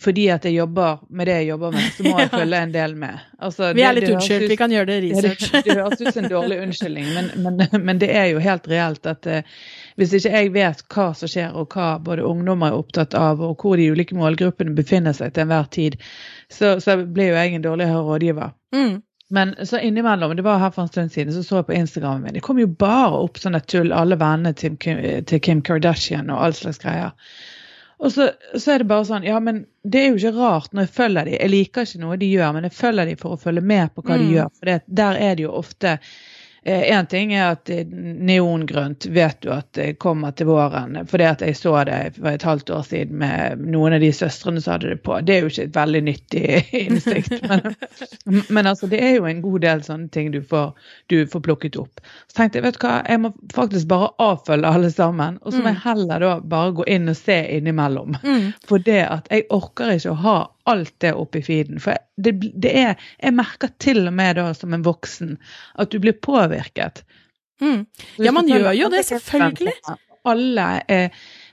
fordi 0.02 0.24
at 0.34 0.42
jeg 0.48 0.56
jobber 0.56 1.02
med 1.14 1.28
det 1.30 1.36
jeg 1.42 1.52
jobber 1.52 1.74
med, 1.76 1.84
så 1.94 2.06
må 2.06 2.16
jeg 2.22 2.30
følge 2.32 2.62
en 2.66 2.74
del 2.74 2.96
med. 2.98 3.20
Altså, 3.38 3.70
vi 3.76 3.84
er 3.86 3.94
litt 3.94 4.08
unnskyldt, 4.10 4.48
vi 4.50 4.58
kan 4.58 4.74
gjøre 4.74 4.88
det 4.90 4.98
research. 5.04 5.44
Det, 5.52 5.62
det, 5.68 5.76
høres 5.78 6.00
ut 6.00 6.08
som 6.08 6.24
en 6.24 6.32
dårlig 6.32 6.58
unnskyldning, 6.64 7.08
men, 7.14 7.30
men, 7.44 7.62
men, 7.86 8.02
det 8.02 8.10
er 8.10 8.32
jo 8.32 8.42
helt 8.42 8.66
reelt 8.72 9.06
at 9.06 9.30
uh, 9.30 9.62
hvis 10.00 10.14
ikke 10.18 10.32
jeg 10.34 10.52
vet 10.54 10.82
hva 10.94 11.06
som 11.16 11.30
skjer, 11.30 11.54
og 11.58 11.74
hva 11.74 11.94
både 12.02 12.26
ungdommer 12.26 12.72
er 12.72 12.80
opptatt 12.80 13.16
av, 13.18 13.42
og 13.44 13.60
hvor 13.60 13.80
de 13.80 13.90
ulike 13.92 14.16
målgruppene 14.18 14.74
befinner 14.76 15.16
seg 15.16 15.34
til 15.34 15.46
enhver 15.46 15.70
tid, 15.74 15.96
så, 16.52 16.76
så 16.80 16.98
blir 17.02 17.32
jo 17.32 17.40
jeg 17.40 17.56
en 17.56 17.66
dårligere 17.66 18.04
rådgiver. 18.08 18.54
Mm. 18.76 19.00
Men 19.32 19.54
så 19.64 19.78
innimellom, 19.80 20.36
det 20.36 20.44
var 20.44 20.60
her 20.60 20.70
for 20.74 20.84
en 20.84 20.92
stund 20.92 21.12
siden, 21.12 21.32
så 21.32 21.42
så 21.42 21.62
jeg 21.62 21.66
på 21.70 21.72
Instagramen 21.72 22.26
min. 22.26 22.34
Det 22.36 22.44
kom 22.44 22.58
jo 22.60 22.68
bare 22.68 23.16
opp 23.16 23.40
sånne 23.40 23.62
tull, 23.64 23.92
alle 23.96 24.18
vennene 24.20 24.52
til, 24.52 24.76
til 24.76 25.40
Kim 25.40 25.62
Kardashian 25.64 26.28
og 26.28 26.42
all 26.44 26.56
slags 26.56 26.82
greier. 26.82 27.14
Og 28.02 28.12
så, 28.12 28.28
så, 28.58 28.74
er 28.74 28.82
det 28.82 28.88
bare 28.90 29.06
sånn 29.06 29.24
Ja, 29.24 29.38
men 29.40 29.62
det 29.86 30.00
er 30.00 30.08
jo 30.10 30.18
ikke 30.18 30.34
rart 30.36 30.72
når 30.74 30.88
jeg 30.88 30.94
følger 30.96 31.28
dem. 31.28 31.36
Jeg 31.38 31.52
liker 31.52 31.86
ikke 31.86 32.02
noe 32.02 32.18
de 32.18 32.28
gjør, 32.28 32.52
men 32.56 32.66
jeg 32.66 32.74
følger 32.76 33.08
dem 33.08 33.20
for 33.20 33.36
å 33.36 33.40
følge 33.40 33.62
med 33.72 33.94
på 33.94 34.04
hva 34.04 34.16
mm. 34.18 34.22
de 34.22 34.30
gjør. 34.34 34.52
For 34.58 34.70
det, 34.70 34.78
der 35.00 35.20
er 35.28 35.38
det 35.38 35.46
jo 35.46 35.52
ofte 35.62 35.96
Én 36.64 36.98
eh, 36.98 37.06
ting 37.10 37.32
er 37.34 37.56
at 37.56 37.70
neongrønt 38.22 39.06
vet 39.10 39.40
du 39.42 39.48
at 39.50 39.66
det 39.74 39.96
kommer 39.98 40.30
til 40.30 40.46
våren, 40.46 40.94
fordi 41.10 41.24
at 41.26 41.40
jeg 41.42 41.56
så 41.58 41.72
det 41.88 41.96
for 42.20 42.28
et 42.30 42.44
halvt 42.46 42.70
år 42.70 42.84
siden 42.86 43.18
med 43.18 43.64
noen 43.74 43.96
av 43.96 44.04
de 44.04 44.12
søstrene 44.14 44.62
som 44.62 44.76
hadde 44.76 44.92
det 44.92 45.00
på. 45.02 45.16
Det 45.26 45.34
er 45.34 45.42
jo 45.42 45.50
ikke 45.50 45.66
et 45.66 45.74
veldig 45.74 46.02
nyttig 46.06 46.44
innsikt, 46.84 47.34
men, 47.50 47.74
men 48.46 48.70
altså, 48.70 48.86
det 48.86 49.02
er 49.02 49.16
jo 49.16 49.26
en 49.26 49.42
god 49.42 49.66
del 49.66 49.82
sånne 49.82 50.08
ting 50.14 50.30
du 50.30 50.38
får, 50.46 50.70
du 51.10 51.24
får 51.26 51.42
plukket 51.48 51.80
opp. 51.82 52.04
Så 52.30 52.38
tenkte 52.38 52.60
jeg 52.60 52.68
vet 52.68 52.78
du 52.78 52.86
hva, 52.86 52.94
jeg 53.10 53.24
må 53.24 53.32
faktisk 53.56 53.90
bare 53.90 54.12
avfølge 54.22 54.74
alle 54.78 54.94
sammen, 54.94 55.42
og 55.42 55.50
så 55.50 55.58
må 55.58 55.72
jeg 55.72 55.80
mm. 55.80 55.84
heller 55.88 56.26
da 56.28 56.32
bare 56.54 56.78
gå 56.78 56.86
inn 56.94 57.10
og 57.10 57.18
se 57.18 57.40
innimellom. 57.58 58.14
Mm. 58.22 58.52
For 58.70 58.78
det 58.86 59.02
at 59.08 59.26
jeg 59.34 59.48
orker 59.50 59.96
ikke 59.96 60.14
å 60.14 60.22
ha 60.22 60.40
alt 60.70 60.94
det 61.02 61.12
i 61.38 61.42
feeden. 61.42 61.80
For 61.82 61.98
det, 62.16 62.36
det, 62.54 62.72
er 62.72 62.94
Jeg 63.18 63.34
merker 63.34 63.72
til 63.82 64.06
og 64.06 64.14
med 64.14 64.36
da 64.38 64.48
som 64.54 64.74
en 64.74 64.84
voksen 64.86 65.36
at 65.74 65.92
du 65.92 65.98
blir 66.02 66.16
påvirket. 66.22 67.04
Mm. 67.62 67.86
Ja, 68.18 68.32
man 68.32 68.48
gjør 68.50 68.72
jo 68.76 68.90
det, 68.90 69.04
selvfølgelig. 69.06 69.74
Alle 70.24 70.66
er 70.88 71.08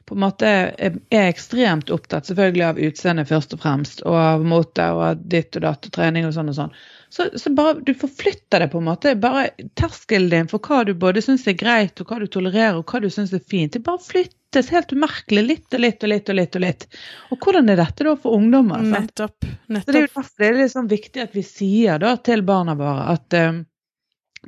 på 0.09 0.15
en 0.17 0.23
måte 0.23 0.49
er, 0.49 0.95
ekstremt 1.13 1.91
opptatt 1.93 2.25
selvfølgelig 2.25 2.63
av 2.65 2.79
utseendet 2.81 3.29
først 3.29 3.53
og 3.53 3.61
fremst, 3.61 4.01
og 4.09 4.15
av 4.17 4.45
mote 4.47 4.87
og 4.97 5.21
ditt 5.29 5.53
og 5.59 5.65
datt 5.67 5.85
og 5.85 5.93
trening 5.93 6.25
og 6.25 6.33
sånn 6.33 6.49
og 6.49 6.57
sånn. 6.57 6.73
Så, 7.13 7.27
så, 7.41 7.51
bare 7.53 7.75
du 7.85 7.93
forflytter 7.97 8.59
det 8.63 8.67
på 8.73 8.81
en 8.81 8.87
måte. 8.89 9.13
Bare 9.21 9.49
terskelen 9.77 10.29
din 10.29 10.49
for 10.49 10.61
hva 10.65 10.81
du 10.85 10.95
både 10.97 11.21
syns 11.25 11.47
er 11.49 11.57
greit, 11.57 12.01
og 12.01 12.09
hva 12.09 12.19
du 12.21 12.27
tolererer, 12.29 12.81
og 12.81 12.89
hva 12.89 13.01
du 13.01 13.09
syns 13.13 13.33
er 13.33 13.41
fint. 13.41 13.73
Det 13.73 13.81
bare 13.85 14.01
flyttes 14.01 14.69
helt 14.73 14.93
umerkelig 14.93 15.45
litt 15.45 15.77
og 15.77 15.85
litt 15.85 16.05
og 16.05 16.13
litt 16.13 16.29
og 16.29 16.39
litt. 16.41 16.57
Og 16.57 16.65
litt. 16.65 16.85
Og 17.29 17.45
hvordan 17.45 17.69
er 17.69 17.81
dette 17.81 18.09
da 18.09 18.17
for 18.17 18.37
ungdommer? 18.37 18.85
Nettopp. 18.85 19.49
nettopp. 19.69 19.85
Så 19.85 19.95
det 19.95 20.03
er 20.03 20.07
jo 20.07 20.27
det 20.41 20.51
er 20.51 20.61
liksom 20.63 20.91
viktig 20.93 21.25
at 21.25 21.37
vi 21.37 21.45
sier 21.45 22.01
da 22.01 22.13
til 22.17 22.45
barna 22.45 22.77
våre 22.77 23.09
at 23.13 23.39
um, 23.41 23.65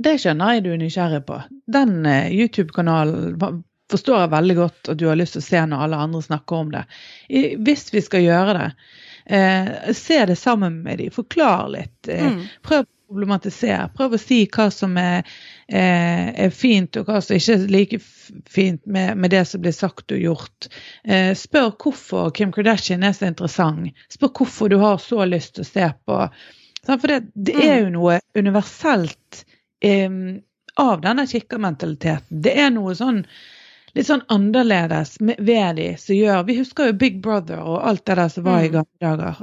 det 0.02 0.20
skjønner 0.22 0.56
jeg 0.58 0.66
du 0.66 0.72
er 0.74 0.82
nysgjerrig 0.82 1.26
på. 1.30 1.42
Den 1.70 2.00
uh, 2.06 2.30
YouTube-kanalen 2.30 3.64
forstår 3.92 4.24
jeg 4.24 4.34
veldig 4.34 4.58
godt 4.58 4.92
at 4.94 5.00
du 5.00 5.06
har 5.10 5.20
lyst 5.20 5.38
til 5.38 5.44
å 5.44 5.50
se 5.50 5.62
når 5.68 5.86
alle 5.86 6.02
andre 6.08 6.22
snakker 6.26 6.64
om 6.64 6.74
det. 6.74 6.84
Hvis 7.62 7.90
vi 7.94 8.04
skal 8.06 8.26
gjøre 8.26 8.58
det, 8.58 8.68
Eh, 9.26 9.94
se 9.94 10.26
det 10.26 10.36
sammen 10.36 10.84
med 10.84 10.98
dem, 10.98 11.12
forklar 11.12 11.70
litt. 11.70 12.08
Eh, 12.08 12.28
mm. 12.28 12.42
Prøv 12.62 12.82
å 12.84 13.12
problematisere. 13.12 13.90
Prøv 13.96 14.16
å 14.16 14.20
si 14.22 14.42
hva 14.52 14.70
som 14.74 14.98
er, 14.98 15.28
eh, 15.68 16.32
er 16.46 16.50
fint, 16.50 16.98
og 16.98 17.08
hva 17.08 17.22
som 17.22 17.38
ikke 17.38 17.58
er 17.58 17.68
like 17.72 18.00
fint 18.50 18.86
med, 18.86 19.18
med, 19.18 19.32
det 19.32 19.46
som 19.48 19.62
blir 19.62 19.76
sagt 19.76 20.12
og 20.12 20.20
gjort. 20.20 20.70
Eh, 21.06 21.34
spør 21.38 21.72
hvorfor 21.78 22.32
Kim 22.36 22.52
Kardashian 22.52 23.04
er 23.04 23.14
så 23.14 23.30
interessant. 23.30 23.94
Spør 24.10 24.34
hvorfor 24.42 24.70
du 24.70 24.80
har 24.82 24.98
så 24.98 25.26
lyst 25.26 25.56
til 25.56 25.68
å 25.68 25.72
se 25.72 25.92
på. 26.06 26.22
For 26.88 27.08
det, 27.08 27.22
det 27.36 27.60
er 27.62 27.84
jo 27.84 27.92
noe 27.94 28.20
universelt 28.36 29.44
eh, 29.86 30.10
av 30.82 31.02
denne 31.04 31.28
kikkermentaliteten. 31.30 32.42
Det 32.42 32.58
er 32.58 32.72
noe 32.74 32.96
sånn 32.98 33.26
litt 33.98 34.08
sånn 34.08 34.24
annerledes 34.32 35.18
ved 35.20 35.78
de 35.78 35.88
som 36.00 36.16
gjør 36.16 36.46
Vi 36.48 36.58
husker 36.62 36.90
jo 36.90 36.98
Big 37.02 37.20
Brother 37.24 37.60
og 37.60 37.82
alt 37.88 38.04
det 38.08 38.18
der 38.20 38.32
som 38.32 38.46
var 38.46 38.64
i 38.64 38.70
mm. 38.70 38.76
gamle 38.78 39.12
dager. 39.20 39.42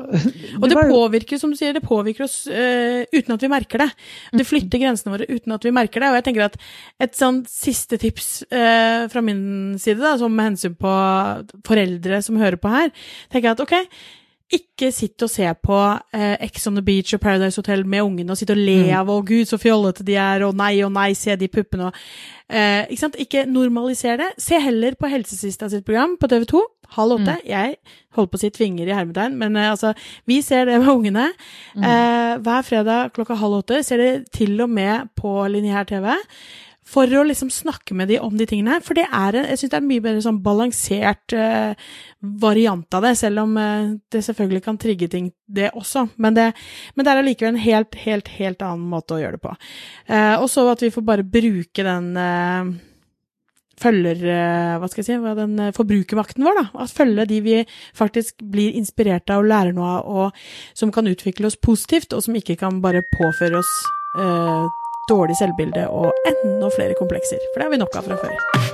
og 0.60 0.64
det, 0.64 0.74
påvirker, 0.74 0.92
påvirker, 0.92 1.40
som 1.42 1.52
du 1.52 1.58
sier, 1.58 1.74
det 1.76 1.84
påvirker 1.84 2.26
oss 2.26 2.38
uh, 2.50 3.02
uten 3.12 3.36
at 3.36 3.44
vi 3.44 3.52
merker 3.52 3.84
det. 3.84 3.88
Det 4.32 4.44
mm. 4.44 4.48
flytter 4.50 4.84
grensene 4.84 5.14
våre 5.14 5.28
uten 5.28 5.56
at 5.56 5.66
vi 5.68 5.74
merker 5.74 6.04
det. 6.04 6.12
Og 6.12 6.20
jeg 6.20 6.28
tenker 6.28 6.46
at 6.48 6.60
et 7.04 7.18
sånn 7.18 7.42
siste 7.50 8.00
tips 8.00 8.30
uh, 8.52 9.08
fra 9.12 9.24
min 9.24 9.42
side, 9.80 10.00
da, 10.02 10.16
som 10.20 10.34
med 10.34 10.52
hensyn 10.52 10.78
på 10.78 10.94
foreldre 11.68 12.22
som 12.24 12.40
hører 12.40 12.60
på 12.60 12.72
her, 12.72 12.94
tenker 13.32 13.50
jeg 13.50 13.58
at 13.58 13.66
ok, 13.66 13.76
ikke 14.48 14.88
sitt 14.94 15.20
og 15.24 15.28
se 15.28 15.44
på 15.60 15.76
eh, 16.16 16.36
Ex 16.46 16.66
on 16.70 16.78
the 16.78 16.84
Beach 16.84 17.12
og 17.12 17.20
Paradise 17.20 17.60
Hotel 17.60 17.84
med 17.84 18.06
ungene 18.06 18.32
og 18.32 18.38
sitte 18.40 18.54
og 18.56 18.60
le 18.62 18.78
mm. 18.86 18.94
av 18.96 19.10
'å 19.12 19.18
gud, 19.26 19.44
så 19.44 19.58
fjollete 19.60 20.04
de 20.06 20.16
er', 20.16 20.44
og 20.46 20.56
'nei 20.56 20.80
og 20.84 20.92
nei, 20.92 21.12
se 21.12 21.36
de 21.36 21.48
puppene' 21.48 21.90
og 21.90 21.94
eh, 22.48 22.86
Ikke 22.88 23.00
sant? 23.00 23.18
Ikke 23.20 23.44
normaliser 23.44 24.16
det. 24.16 24.30
Se 24.38 24.58
heller 24.58 24.96
på 24.96 25.10
Helsesista 25.12 25.68
sitt 25.68 25.84
program 25.84 26.16
på 26.16 26.30
TV2, 26.32 26.62
halv 26.96 27.18
åtte. 27.18 27.34
Mm. 27.36 27.44
Jeg 27.44 27.76
holder 28.16 28.30
på 28.30 28.36
å 28.36 28.40
si 28.40 28.50
tvinger 28.50 28.88
i 28.88 28.96
hermetegn, 28.96 29.36
men 29.36 29.56
eh, 29.56 29.70
altså, 29.70 29.92
vi 30.26 30.40
ser 30.40 30.64
det 30.64 30.80
med 30.80 30.88
ungene. 30.88 31.28
Mm. 31.76 31.84
Eh, 31.84 32.38
hver 32.40 32.62
fredag 32.64 33.12
klokka 33.12 33.36
halv 33.36 33.60
åtte 33.60 33.82
ser 33.84 34.00
det 34.00 34.32
til 34.32 34.60
og 34.64 34.70
med 34.70 35.12
på 35.18 35.44
lineær 35.52 35.84
TV 35.84 36.16
for 36.88 37.10
å 37.18 37.24
liksom 37.26 37.50
snakke 37.52 37.96
med 37.96 38.08
dem 38.08 38.24
om 38.24 38.36
de 38.38 38.46
tingene 38.48 38.76
her. 38.76 38.84
For 38.84 38.96
det 38.96 39.06
er, 39.12 39.36
jeg 39.50 39.60
syns 39.60 39.72
det 39.72 39.76
er 39.76 39.82
en 39.82 39.90
mye 39.90 40.04
bedre 40.04 40.24
sånn 40.24 40.40
balansert 40.44 41.36
uh, 41.36 41.88
variant 42.42 42.96
av 42.96 43.04
det, 43.04 43.14
selv 43.20 43.44
om 43.44 43.56
uh, 43.60 43.94
det 44.12 44.24
selvfølgelig 44.24 44.64
kan 44.64 44.80
trigge 44.80 45.10
ting, 45.12 45.30
det 45.44 45.70
også. 45.76 46.06
Men 46.16 46.36
det, 46.38 46.50
men 46.96 47.04
det 47.04 47.12
er 47.12 47.22
allikevel 47.22 47.54
en 47.54 47.64
helt, 47.64 47.98
helt, 48.06 48.30
helt 48.38 48.64
annen 48.64 48.88
måte 48.88 49.16
å 49.16 49.20
gjøre 49.20 49.36
det 49.36 49.44
på. 49.44 49.54
Uh, 50.08 50.36
og 50.38 50.48
så 50.52 50.64
at 50.72 50.84
vi 50.84 50.92
får 50.94 51.08
bare 51.08 51.26
bruke 51.28 51.84
den 51.84 52.14
følger 53.78 54.24
Hva 54.82 54.88
skal 54.90 55.04
jeg 55.04 55.06
si 55.06 55.34
den 55.38 55.60
forbrukermakten 55.76 56.42
vår, 56.42 56.56
da. 56.56 56.64
At 56.82 56.90
følge 56.90 57.28
de 57.30 57.38
vi 57.44 57.60
faktisk 57.94 58.42
blir 58.42 58.74
inspirert 58.80 59.30
av 59.30 59.44
og 59.44 59.52
lærer 59.52 59.76
noe 59.76 59.92
av, 60.00 60.08
og 60.08 60.74
som 60.74 60.90
kan 60.94 61.06
utvikle 61.06 61.46
oss 61.46 61.60
positivt, 61.62 62.16
og 62.16 62.24
som 62.26 62.34
ikke 62.40 62.58
kan 62.58 62.82
bare 62.82 63.06
påføre 63.14 63.62
oss 63.62 63.78
dårlig 65.08 65.38
selvbilde 65.40 65.86
og 65.90 66.12
enda 66.28 66.72
flere 66.74 66.98
komplekser. 66.98 67.42
For 67.52 67.60
det 67.60 67.68
har 67.68 67.76
vi 67.76 67.84
nok 67.84 67.96
av 67.98 68.10
fra 68.10 68.20
før. 68.20 68.67